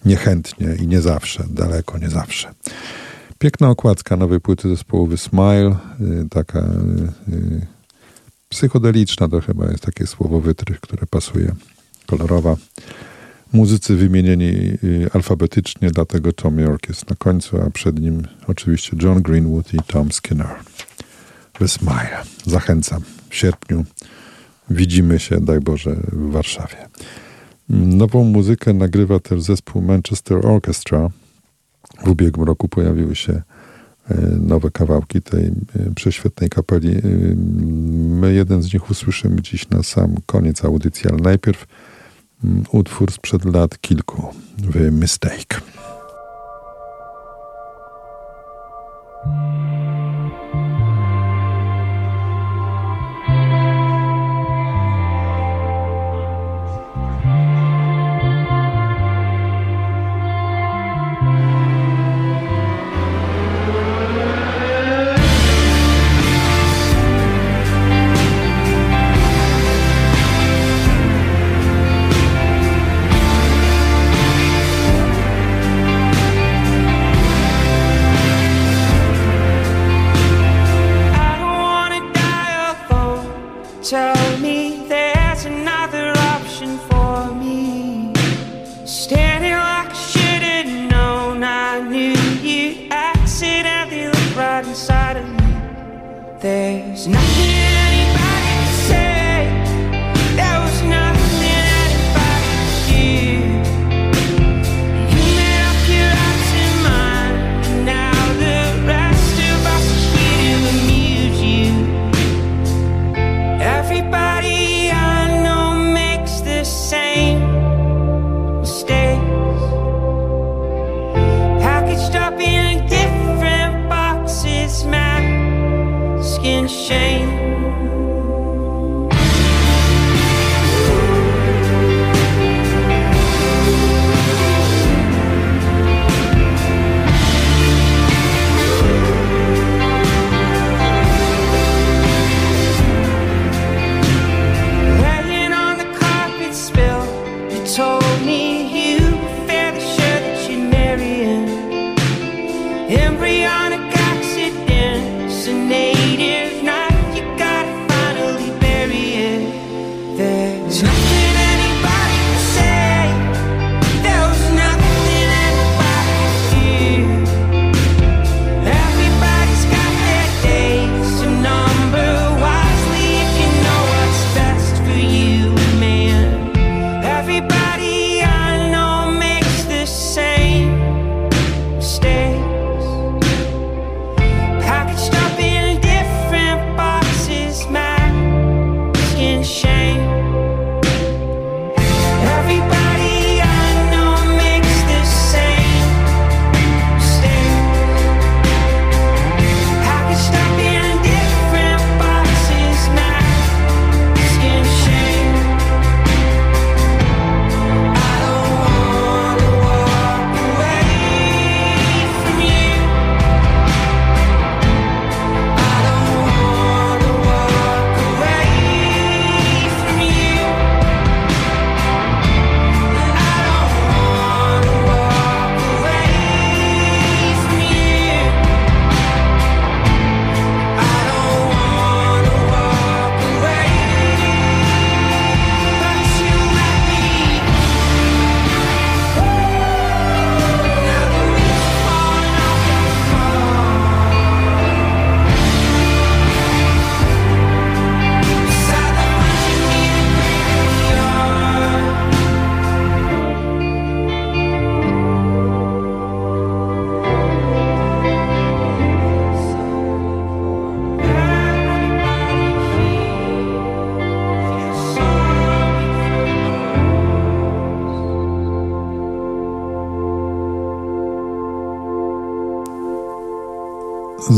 [0.05, 2.53] niechętnie i nie zawsze, daleko nie zawsze.
[3.39, 7.67] Piękna okładka nowej płyty zespołu Smile, y, taka y, y,
[8.49, 11.55] psychodeliczna to chyba jest takie słowo wytrych, które pasuje,
[12.05, 12.55] kolorowa.
[13.53, 14.77] Muzycy wymienieni
[15.13, 20.11] alfabetycznie, dlatego Tom York jest na końcu, a przed nim oczywiście John Greenwood i Tom
[20.11, 20.55] Skinner.
[21.59, 22.23] The Smile.
[22.45, 23.14] Zachęcam.
[23.29, 23.85] W sierpniu
[24.69, 26.77] widzimy się, daj Boże, w Warszawie.
[27.69, 31.09] Nową muzykę nagrywa też zespół Manchester Orchestra.
[32.03, 35.51] W ubiegłym roku pojawiły się e, nowe kawałki tej e,
[35.95, 36.97] prześwietnej kapeli.
[36.97, 37.01] E,
[38.21, 41.65] my jeden z nich usłyszymy dziś na sam koniec audycji, ale najpierw
[42.43, 45.61] mm, utwór sprzed lat kilku, w Mistake.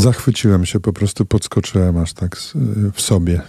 [0.08, 2.38] Zachwyciłem się, po prostu podskoczyłem aż tak
[2.94, 3.42] w sobie,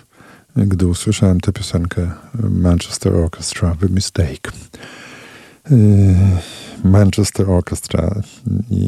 [0.56, 2.10] gdy usłyszałem tę piosenkę
[2.50, 4.52] Manchester Orchestra, The Mistake.
[5.70, 5.78] Yy,
[6.84, 8.22] Manchester Orchestra.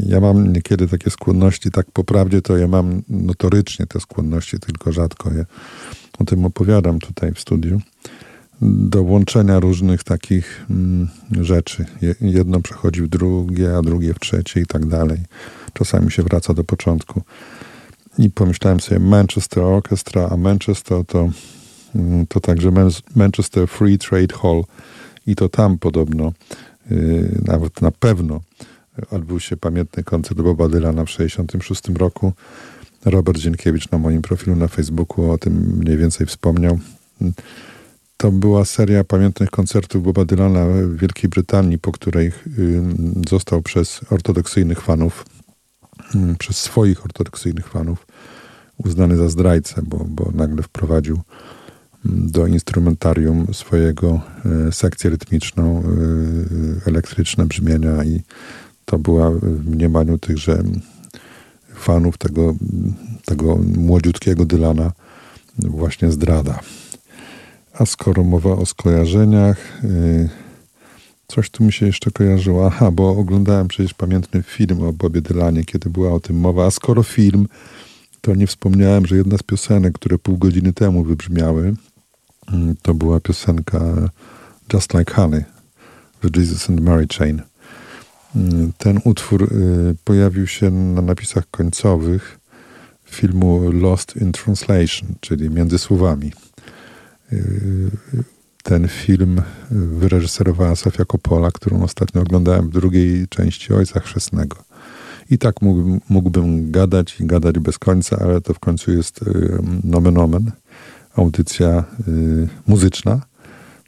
[0.07, 4.93] Ja mam niekiedy takie skłonności, tak po prawdzie to ja mam notorycznie te skłonności, tylko
[4.93, 5.45] rzadko je
[6.19, 7.81] o tym opowiadam tutaj w studiu,
[8.63, 11.09] do łączenia różnych takich mm,
[11.41, 11.85] rzeczy.
[12.21, 15.19] Jedno przechodzi w drugie, a drugie w trzecie i tak dalej.
[15.73, 17.23] Czasami się wraca do początku.
[18.19, 21.31] I pomyślałem sobie Manchester Orchestra, a Manchester to,
[21.95, 22.73] mm, to także
[23.17, 24.65] Manchester Free Trade Hall
[25.27, 26.33] i to tam podobno,
[26.91, 28.41] yy, nawet na pewno
[29.11, 32.33] odbył się pamiętny koncert Boba Dylana w 1966 roku.
[33.05, 36.79] Robert Dzienkiewicz na moim profilu na Facebooku o tym mniej więcej wspomniał.
[38.21, 42.83] To była seria pamiętnych koncertów Boba Dylana w Wielkiej Brytanii, po której yy,
[43.31, 45.25] został przez ortodoksyjnych fanów
[46.15, 48.07] Mm, przez swoich ortodoksyjnych fanów
[48.77, 51.21] uznany za zdrajcę, bo, bo nagle wprowadził
[52.07, 54.21] mm, do instrumentarium swojego
[54.69, 58.23] e, sekcję rytmiczną, e, elektryczne brzmienia i
[58.85, 60.63] to była w mniemaniu tychże
[61.75, 62.55] fanów tego,
[63.25, 64.93] tego młodziutkiego Dylana
[65.59, 66.61] właśnie zdrada.
[67.81, 70.29] A skoro mowa o skojarzeniach, e,
[71.31, 72.67] Coś tu mi się jeszcze kojarzyło.
[72.67, 76.67] Aha, bo oglądałem przecież pamiętny film o Bobie Dylanie, kiedy była o tym mowa.
[76.67, 77.47] A skoro film,
[78.21, 81.75] to nie wspomniałem, że jedna z piosenek, które pół godziny temu wybrzmiały,
[82.53, 83.81] mm, to była piosenka
[84.73, 85.45] Just Like Honey
[86.23, 87.43] w Jesus and Mary Chain.
[88.37, 92.39] Mm, ten utwór y, pojawił się na napisach końcowych
[93.05, 96.50] filmu Lost in Translation, czyli między słowami y,
[98.63, 104.57] ten film wyreżyserowała Sofia Coppola, którą ostatnio oglądałem w drugiej części Ojca Chrzestnego.
[105.31, 109.59] I tak mógłbym, mógłbym gadać i gadać bez końca, ale to w końcu jest y,
[109.85, 110.51] nomen omen,
[111.17, 113.21] audycja y, muzyczna,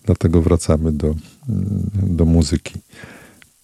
[0.05, 1.15] dlatego wracamy do, y,
[2.03, 2.75] do muzyki.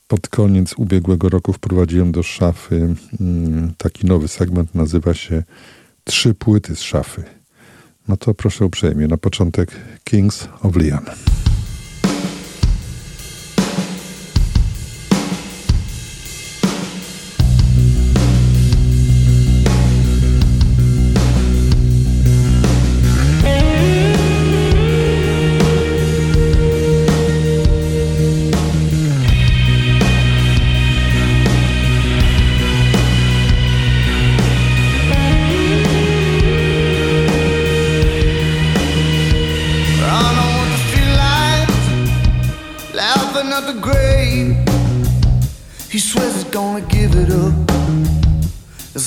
[0.09, 2.94] Pod koniec ubiegłego roku wprowadziłem do szafy
[3.78, 5.42] taki nowy segment, nazywa się
[6.05, 7.38] Trzy płyty z szafy.
[8.09, 9.70] No to proszę uprzejmie, na początek
[10.05, 11.05] Kings of Leon.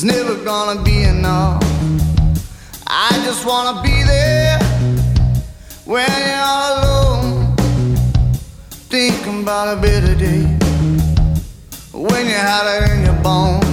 [0.03, 1.61] It's never gonna be enough.
[2.88, 4.57] I just wanna be there
[5.86, 7.56] when you're all alone,
[8.90, 10.41] thinking about a better day
[11.94, 13.70] when you had it in your bones.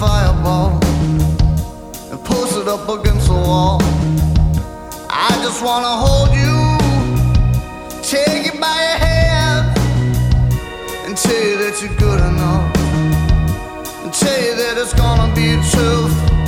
[0.00, 0.72] fireball
[2.10, 3.78] and push it up against the wall.
[5.10, 6.56] I just wanna hold you,
[8.02, 9.76] take you by your hand,
[11.04, 12.64] and tell you that you're good enough,
[14.02, 16.39] and tell you that it's gonna be the truth.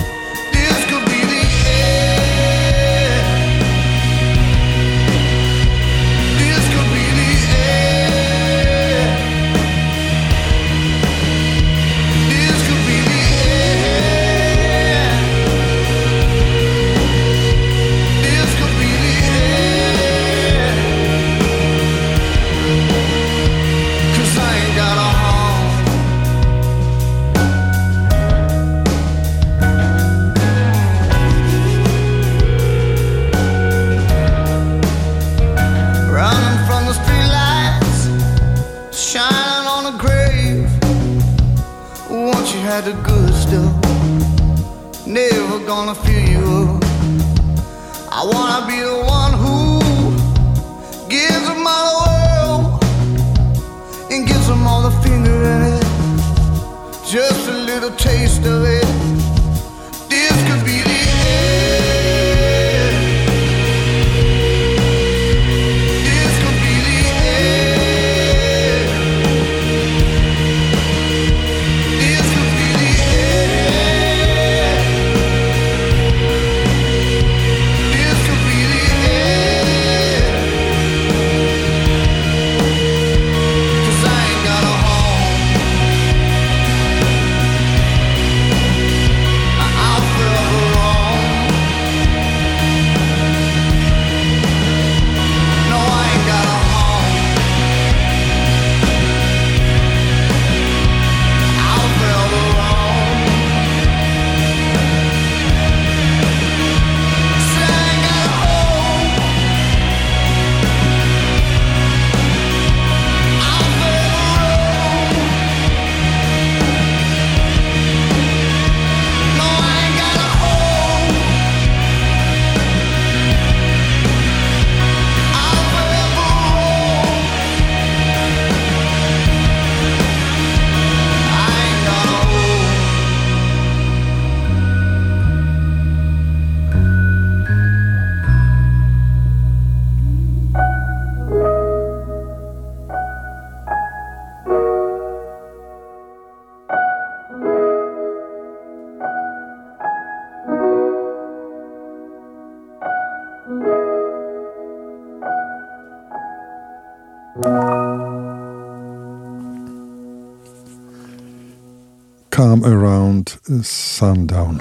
[163.62, 164.59] Sundown.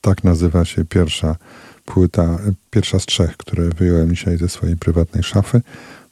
[0.00, 1.36] Tak nazywa się pierwsza
[1.84, 2.38] płyta,
[2.70, 5.62] pierwsza z trzech, które wyjąłem dzisiaj ze swojej prywatnej szafy.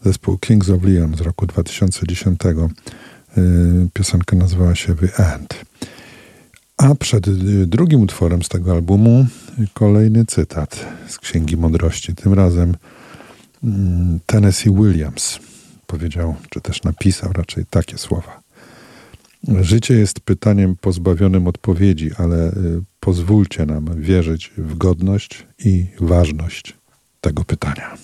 [0.04, 2.40] Zespół Kings of Leon z roku 2010.
[2.46, 5.64] Y, piosenka nazywała się The End.
[6.76, 7.32] A przed y,
[7.66, 9.26] drugim utworem z tego albumu
[9.74, 12.14] kolejny cytat z Księgi Mądrości.
[12.14, 12.76] Tym razem
[13.64, 15.38] mm, Tennessee Williams
[15.86, 18.40] powiedział, czy też napisał raczej takie słowa.
[19.60, 22.52] Życie jest pytaniem pozbawionym odpowiedzi, ale y,
[23.00, 26.76] pozwólcie nam wierzyć w godność i ważność
[27.20, 27.96] tego pytania.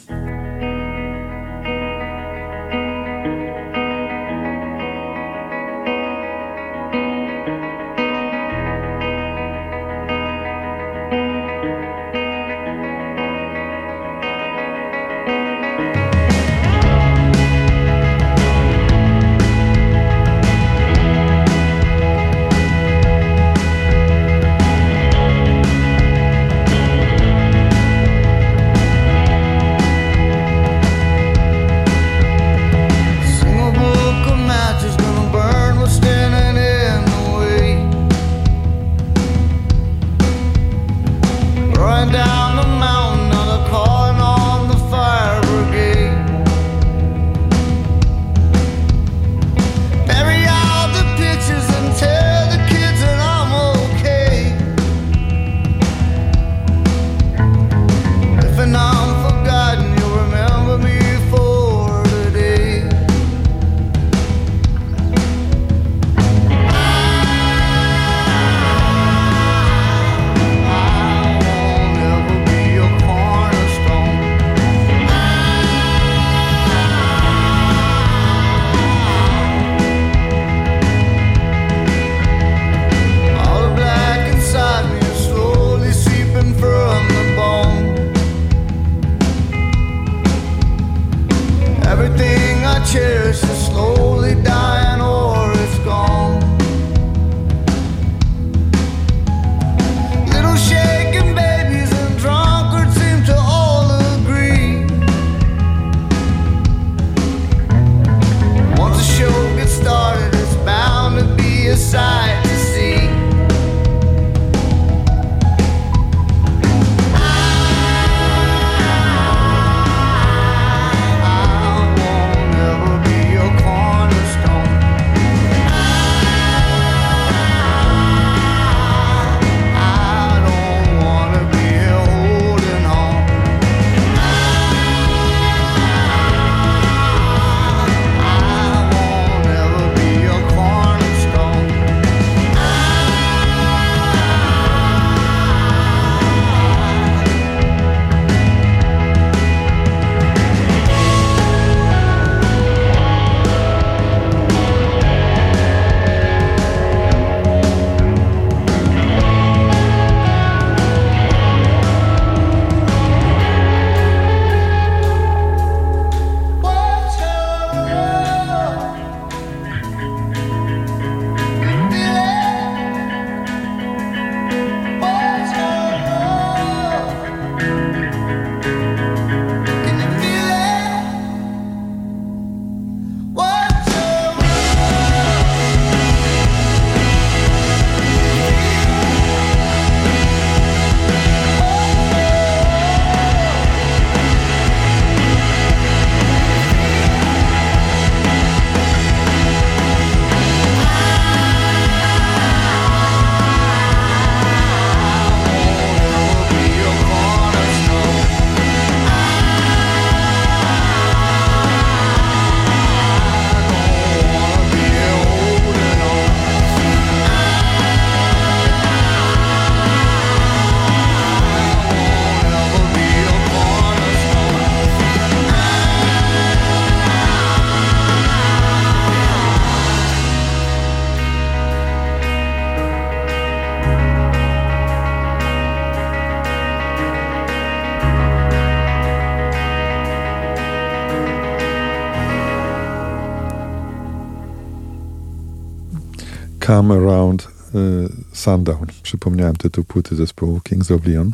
[246.74, 248.86] Come Around y, Sundown.
[249.02, 251.32] Przypomniałem tytuł płyty zespołu Kings of Leon.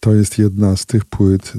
[0.00, 1.52] To jest jedna z tych płyt,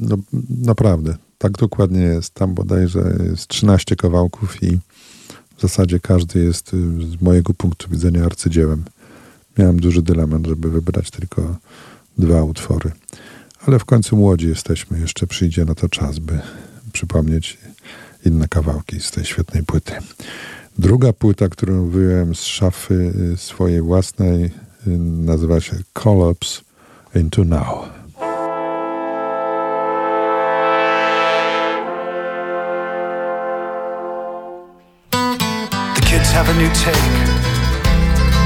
[0.00, 0.16] no,
[0.48, 2.34] naprawdę, tak dokładnie jest.
[2.34, 4.78] Tam bodajże jest 13 kawałków i
[5.56, 6.70] w zasadzie każdy jest
[7.18, 8.84] z mojego punktu widzenia arcydziełem.
[9.58, 11.56] Miałem duży dylemat, żeby wybrać tylko
[12.18, 12.90] dwa utwory.
[13.66, 16.40] Ale w końcu młodzi jesteśmy, jeszcze przyjdzie na to czas, by
[16.92, 17.58] przypomnieć
[18.26, 19.92] inne kawałki z tej świetnej płyty.
[20.80, 24.50] Druga płyta, którą wyjąłem z szafy y, swojej własnej, y,
[24.98, 26.60] nazywa się Collapse
[27.14, 27.88] into Now.
[35.94, 36.96] Kids have a new take,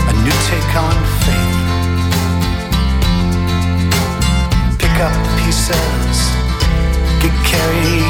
[0.09, 0.95] a new take on.
[4.79, 6.31] Pick up the pieces,
[7.23, 8.04] get carried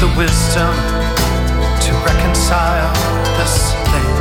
[0.00, 0.74] the wisdom
[1.78, 2.94] to reconcile
[3.36, 4.12] this thing.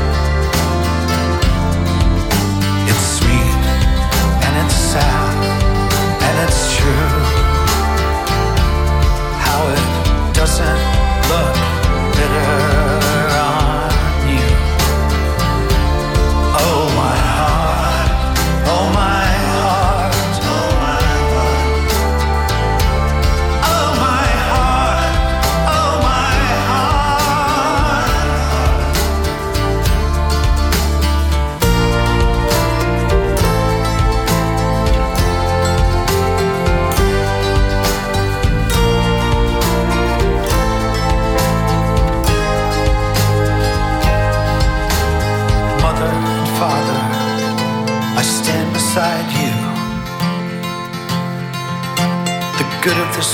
[2.89, 3.63] It's sweet
[4.43, 5.39] and it's sad
[6.21, 7.28] and it's true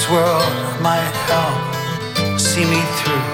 [0.06, 3.26] this world might help see me through.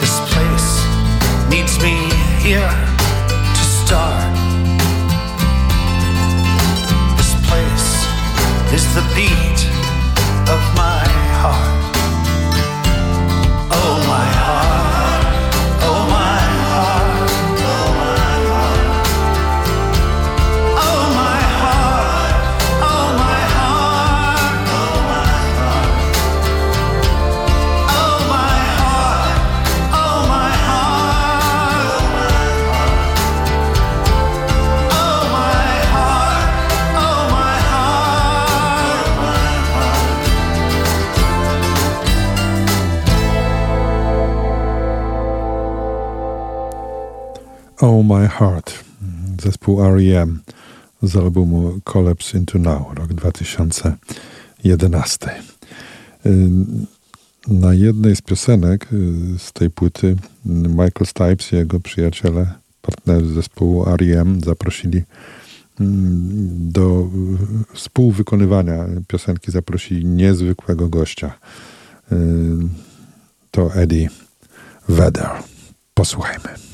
[0.00, 0.70] This place
[1.48, 1.94] needs me
[2.40, 2.70] here
[3.54, 4.34] to start.
[7.16, 8.06] This place
[8.72, 9.47] is the beat
[47.80, 48.84] Oh My Heart,
[49.42, 50.40] zespół R.E.M.
[51.02, 55.30] z albumu Collapse Into Now, rok 2011.
[56.26, 56.48] Y,
[57.48, 62.52] Na jednej z piosenek y, z tej płyty Michael Stipes i jego przyjaciele,
[62.82, 64.40] partnerzy zespołu R.E.M.
[64.40, 65.02] zaprosili
[66.50, 67.08] do
[67.72, 71.38] y, współwykonywania piosenki zaprosili niezwykłego gościa.
[73.50, 74.08] To Eddie
[74.88, 75.30] Vedder.
[75.94, 76.67] Posłuchajmy.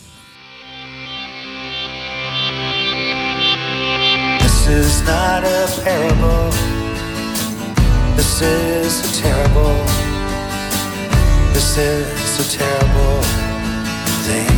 [4.65, 6.51] This is not a parable.
[8.17, 9.77] This is a terrible.
[11.53, 13.21] This is a terrible
[14.25, 14.57] thing.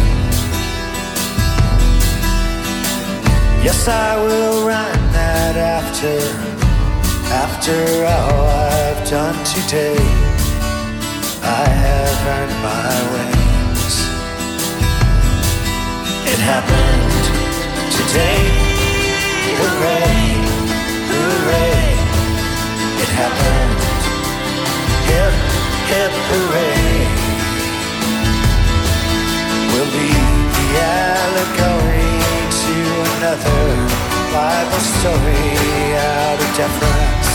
[3.65, 6.19] Yes, I will run that after,
[7.35, 9.99] after all I've done today.
[11.43, 13.95] I have earned my wings.
[16.33, 17.25] It happened
[17.91, 18.66] today
[19.59, 20.17] hooray,
[21.11, 21.89] hooray,
[23.03, 23.81] it happened.
[25.09, 25.35] Hip,
[25.91, 27.27] hip, hooray.
[29.73, 29.91] We'll
[30.57, 30.69] the
[31.01, 32.17] allegory
[32.63, 32.77] to
[33.17, 33.65] another
[34.33, 35.49] Bible story
[35.97, 37.31] out of deference,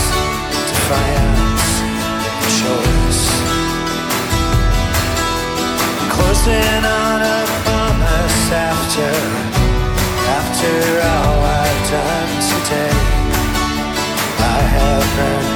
[0.70, 1.70] defiance,
[2.58, 3.24] choice.
[6.14, 9.12] Closing on a promise after,
[10.38, 10.74] after
[11.08, 11.61] all.
[11.92, 12.88] Today.
[14.38, 15.04] I have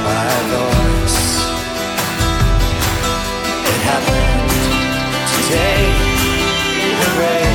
[0.05, 1.21] my voice.
[3.71, 4.51] It happened
[5.33, 5.81] today.
[7.01, 7.45] Hooray,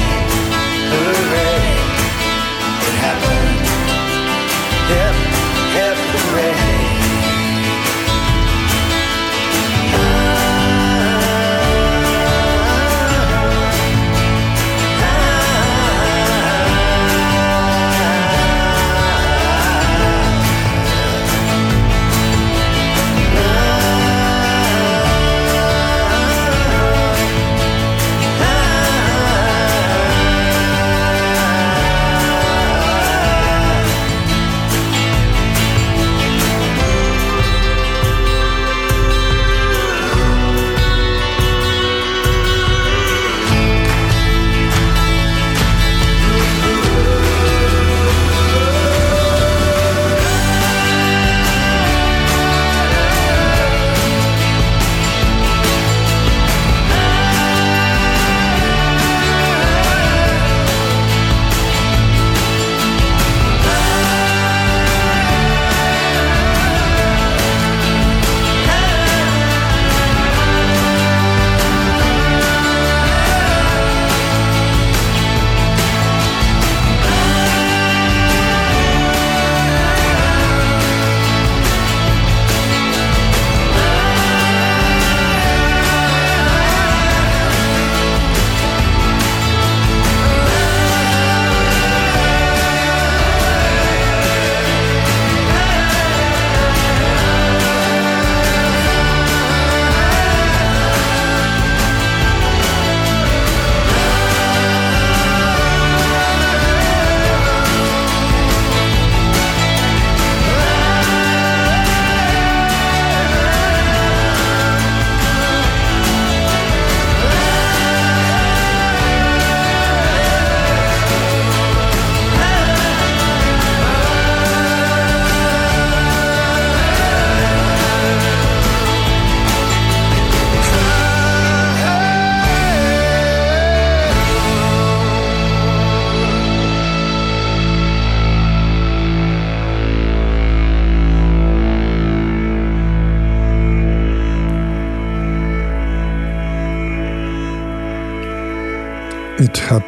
[0.91, 1.52] hooray.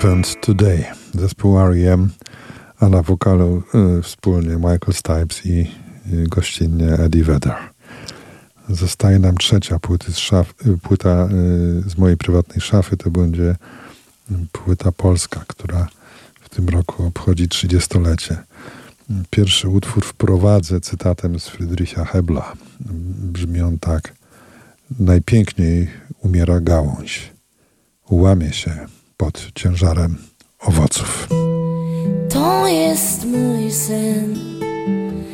[0.05, 0.85] Happened Today.
[1.15, 2.11] Zespół R.E.M.,
[2.81, 3.63] a na wokalu
[3.99, 5.71] y, wspólnie Michael Stipes i
[6.13, 7.55] y, gościnnie Eddie Vedder.
[8.69, 11.29] Zostaje nam trzecia płyty z szaf, y, płyta
[11.87, 12.97] y, z mojej prywatnej szafy.
[12.97, 13.57] To będzie
[14.31, 15.89] y, płyta polska, która
[16.41, 18.37] w tym roku obchodzi 30-lecie.
[19.31, 22.53] Pierwszy utwór wprowadzę cytatem z Friedricha Hebla.
[23.33, 24.15] Brzmi on tak.
[25.01, 25.89] Najpiękniej
[26.23, 27.33] umiera gałąź.
[28.11, 28.87] Łamie się
[29.17, 30.17] pod ciężarem
[30.61, 31.29] owoców.
[32.29, 34.35] To jest mój sen.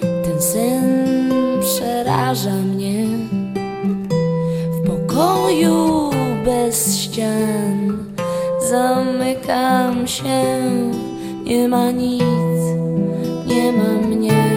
[0.00, 1.30] Ten sen
[1.60, 3.06] przeraża mnie.
[4.72, 6.10] W pokoju
[6.44, 8.06] bez ścian
[8.70, 10.44] zamykam się.
[11.44, 12.22] Nie ma nic,
[13.46, 14.50] nie ma mnie.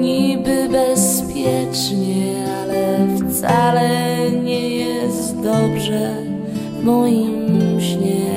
[0.00, 3.90] Niby bezpiecznie, ale wcale
[4.30, 6.33] nie jest dobrze
[6.84, 8.34] moim śnie.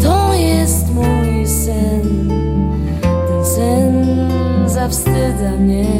[0.00, 2.28] To jest mój sen,
[3.02, 4.06] ten sen
[4.66, 5.97] zawstydza mnie,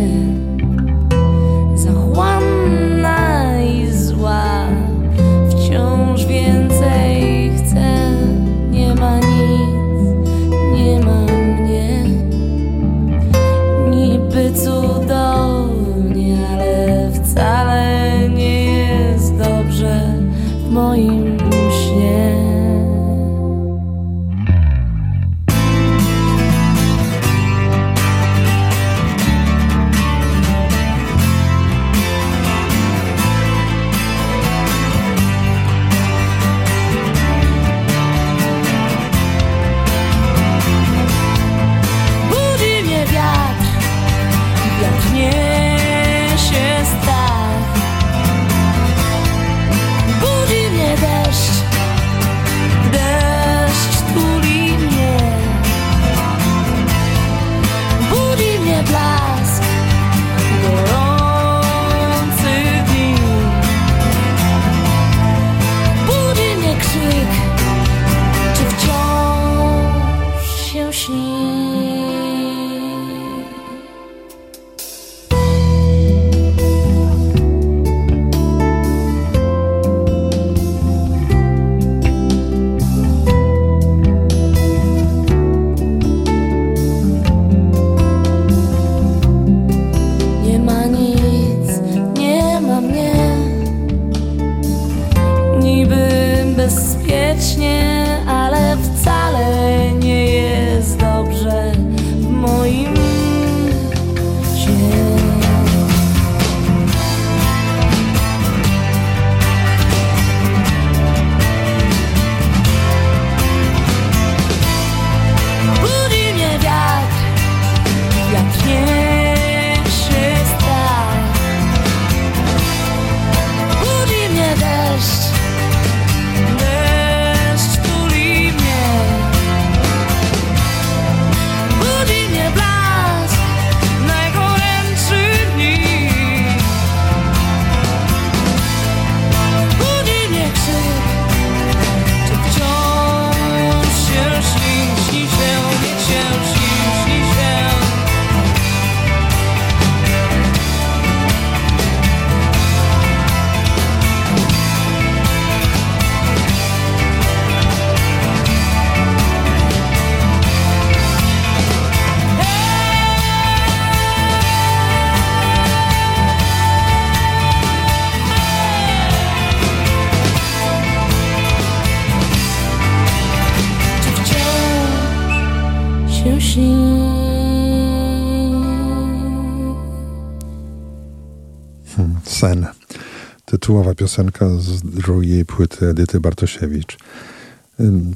[183.69, 186.99] Tytułowa piosenka z drugiej płyty Edyty Bartosiewicz.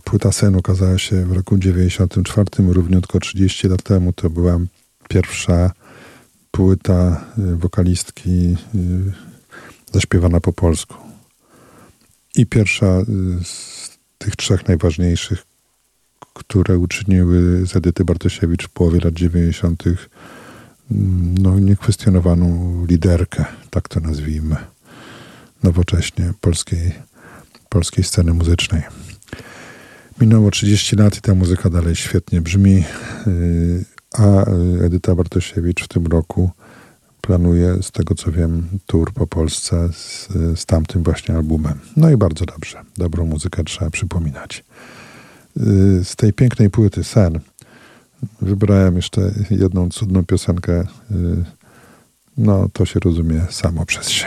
[0.05, 4.13] Płyta Sen ukazała się w roku 94, równiutko 30 lat temu.
[4.13, 4.59] To była
[5.09, 5.73] pierwsza
[6.51, 9.13] płyta y, wokalistki y,
[9.93, 10.95] zaśpiewana po polsku.
[12.35, 13.05] I pierwsza y,
[13.45, 15.43] z tych trzech najważniejszych,
[16.35, 19.85] które uczyniły z Edyty Bartosiewicz w połowie lat 90.
[21.41, 24.57] no, niekwestionowaną liderkę, tak to nazwijmy,
[25.63, 26.93] nowocześnie polskiej,
[27.69, 28.83] polskiej sceny muzycznej.
[30.21, 32.85] Minęło 30 lat i ta muzyka dalej świetnie brzmi,
[33.27, 34.45] y, a
[34.85, 36.51] Edyta Bartosiewicz w tym roku
[37.21, 40.29] planuje, z tego co wiem, tour po Polsce z,
[40.61, 41.79] z tamtym właśnie albumem.
[41.97, 42.83] No i bardzo dobrze.
[42.97, 44.65] Dobrą muzykę trzeba przypominać.
[45.57, 47.41] Y, z tej pięknej płyty Sen
[48.43, 50.81] wybrałem jeszcze jedną cudną piosenkę.
[50.81, 50.85] Y,
[52.37, 54.27] no, to się rozumie samo przez się.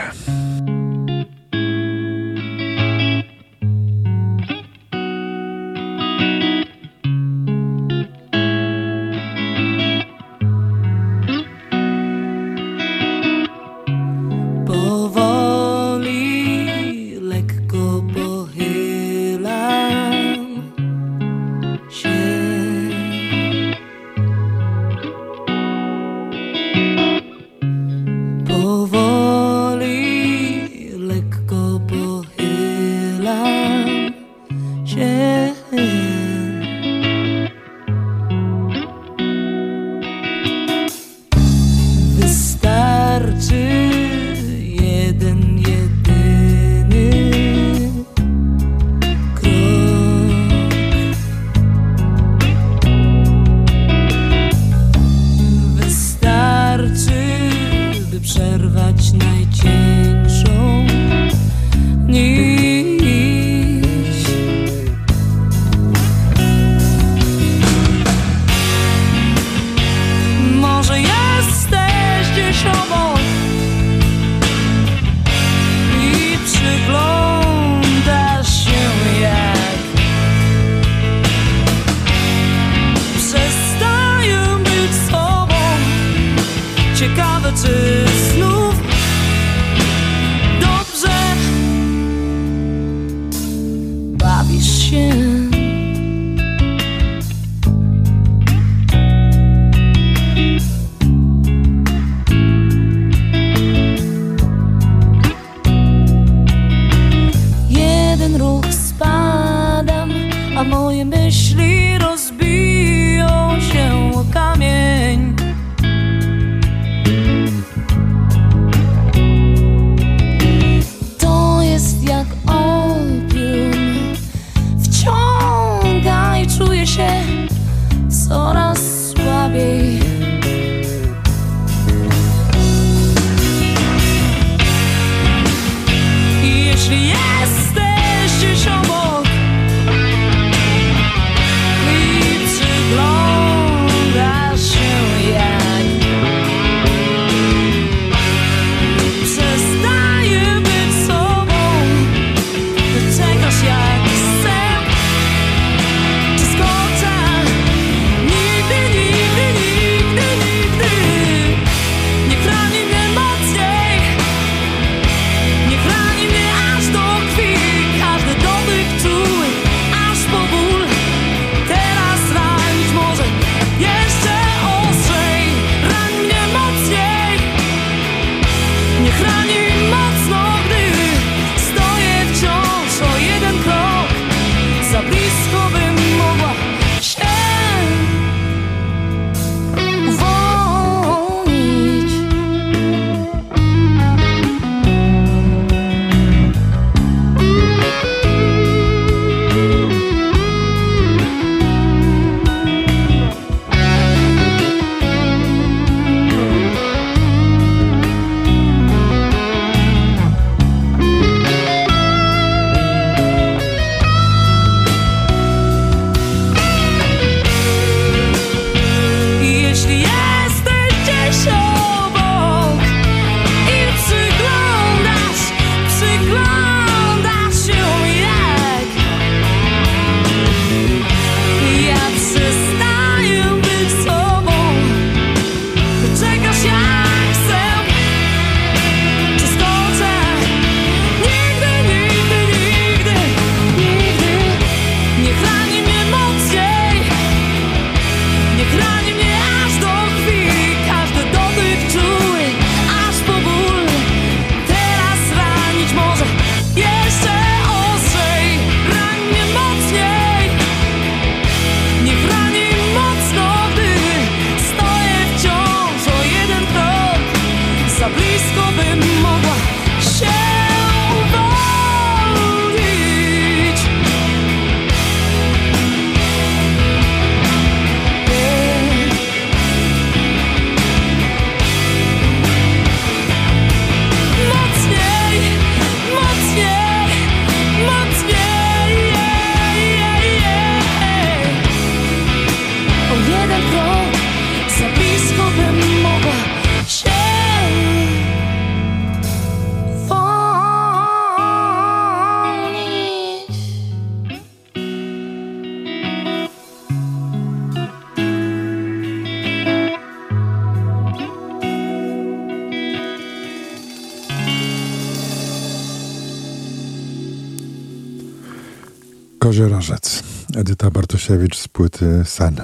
[321.76, 322.56] Płyty Sen.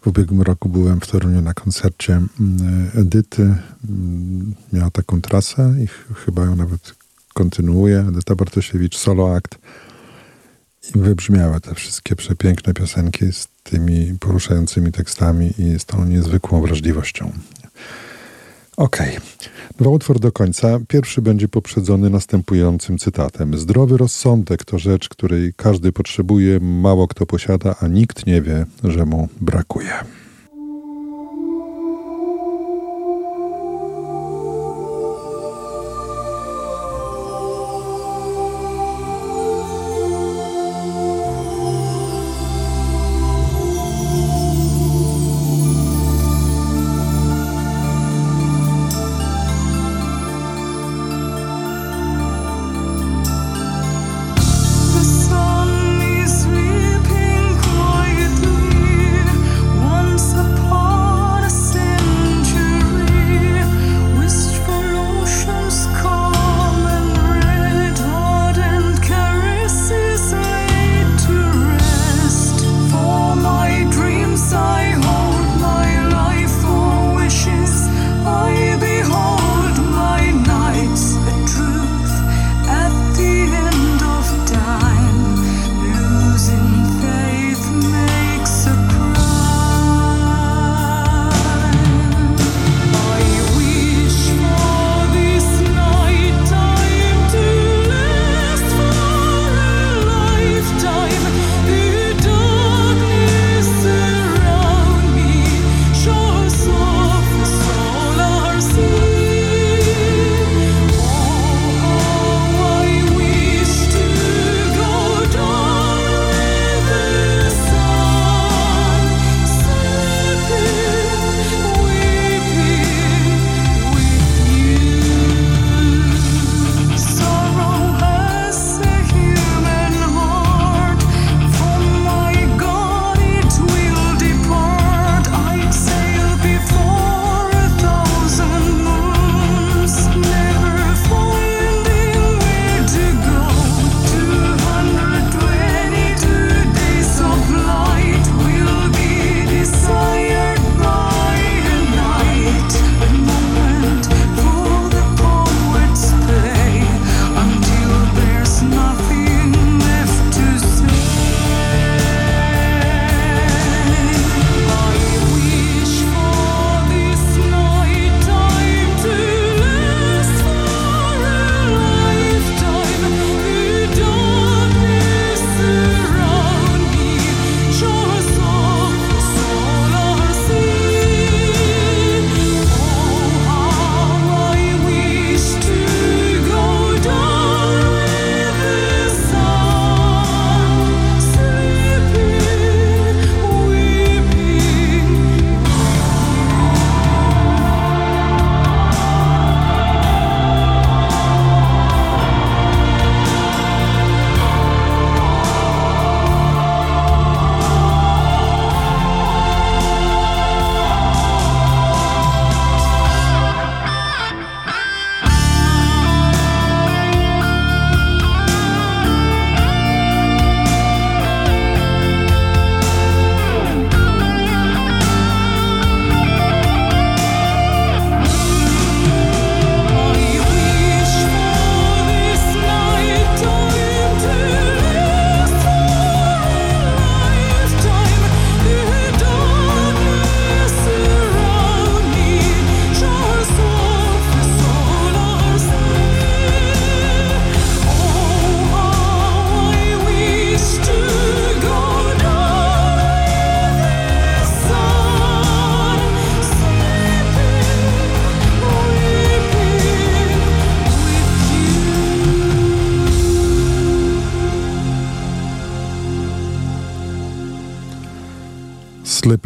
[0.00, 3.42] W ubiegłym roku byłem w Toruniu na koncercie mm, Edyty.
[3.42, 6.94] Mm, miała taką trasę i chyba ją nawet
[7.34, 7.98] kontynuuje.
[8.08, 9.58] Edyta Bartosiewicz, solo act.
[10.94, 17.32] I wybrzmiały te wszystkie przepiękne piosenki z tymi poruszającymi tekstami i z tą niezwykłą wrażliwością.
[18.76, 19.16] Okej.
[19.16, 19.20] Okay.
[19.78, 20.78] Dwa utwór do końca.
[20.88, 23.58] Pierwszy będzie poprzedzony następującym cytatem.
[23.58, 29.06] Zdrowy rozsądek to rzecz, której każdy potrzebuje, mało kto posiada, a nikt nie wie, że
[29.06, 29.92] mu brakuje.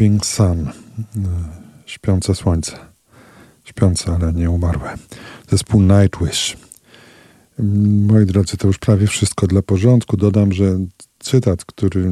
[0.04, 0.70] Sleeping Sun.
[1.86, 2.72] Śpiące słońce.
[3.64, 4.94] Śpiące, ale nie umarłe.
[5.50, 6.56] Zespół Nightwish.
[8.08, 10.16] Moi drodzy, to już prawie wszystko dla porządku.
[10.16, 10.78] Dodam, że
[11.18, 12.10] cytat, który,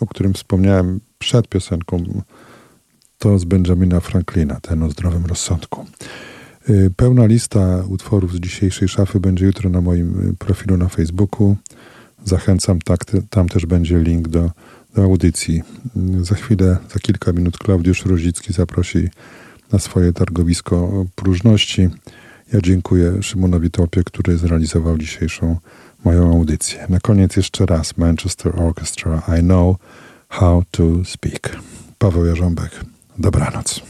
[0.00, 2.22] o którym wspomniałem przed piosenką,
[3.18, 5.86] to z Benjamina Franklina, ten o zdrowym rozsądku.
[6.96, 11.56] Pełna lista utworów z dzisiejszej szafy będzie jutro na moim profilu na Facebooku.
[12.24, 13.00] Zachęcam, tak,
[13.30, 14.50] tam też będzie link do
[15.04, 15.62] audycji.
[16.22, 19.08] Za chwilę, za kilka minut Klaudiusz Rozicki zaprosi
[19.72, 21.88] na swoje targowisko próżności.
[22.52, 25.56] Ja dziękuję Szymonowi Topie, który zrealizował dzisiejszą
[26.04, 26.86] moją audycję.
[26.88, 29.76] Na koniec jeszcze raz Manchester Orchestra I Know
[30.28, 31.56] How to Speak.
[31.98, 32.70] Paweł Jarząbek.
[33.18, 33.82] Dobranoc.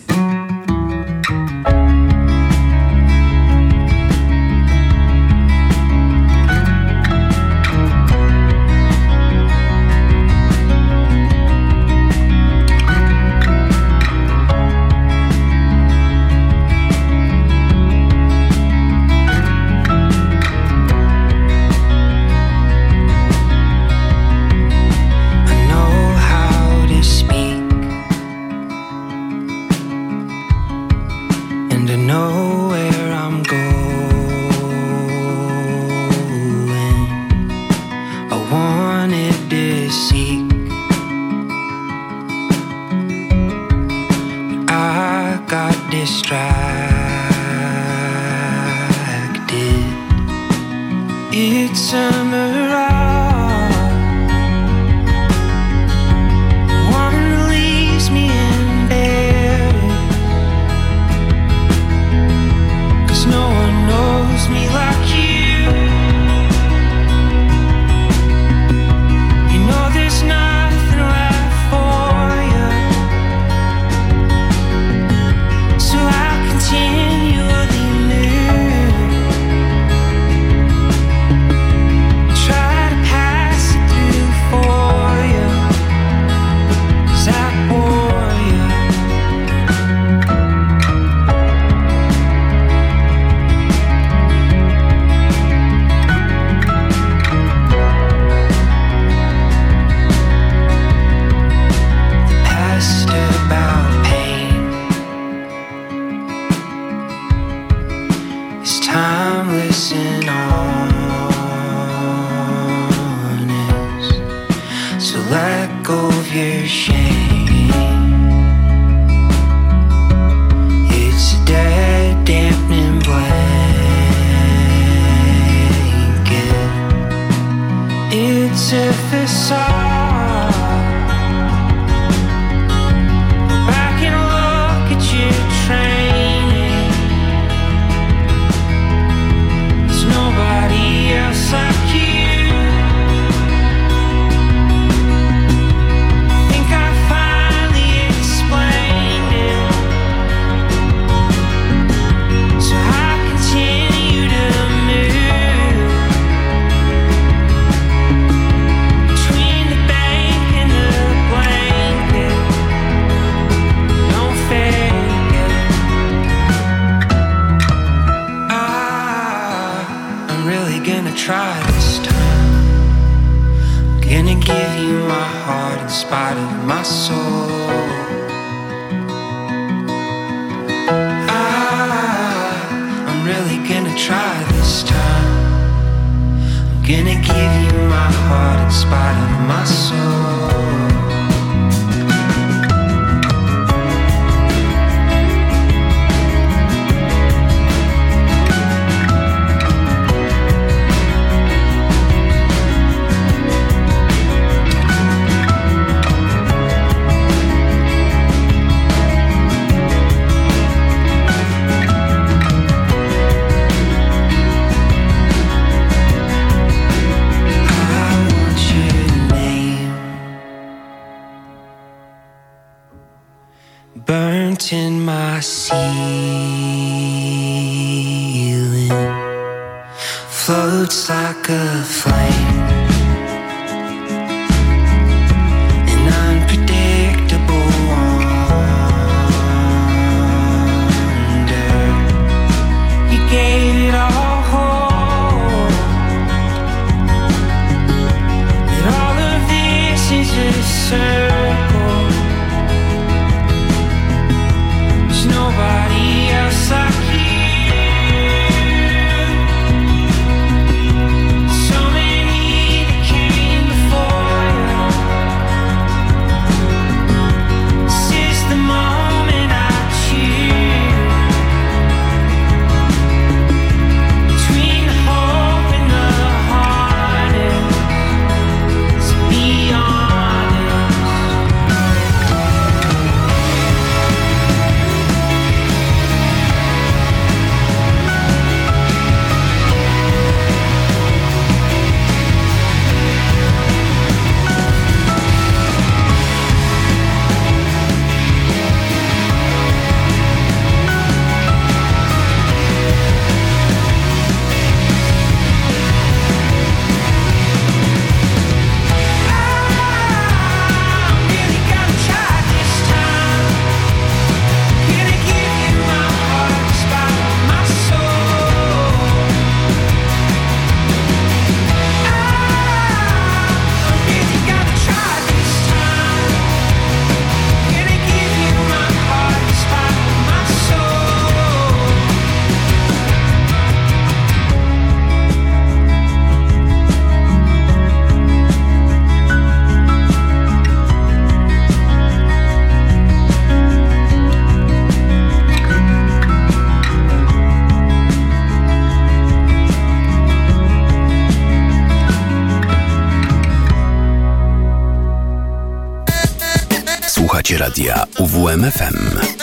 [357.69, 359.38] Radia UWMFM.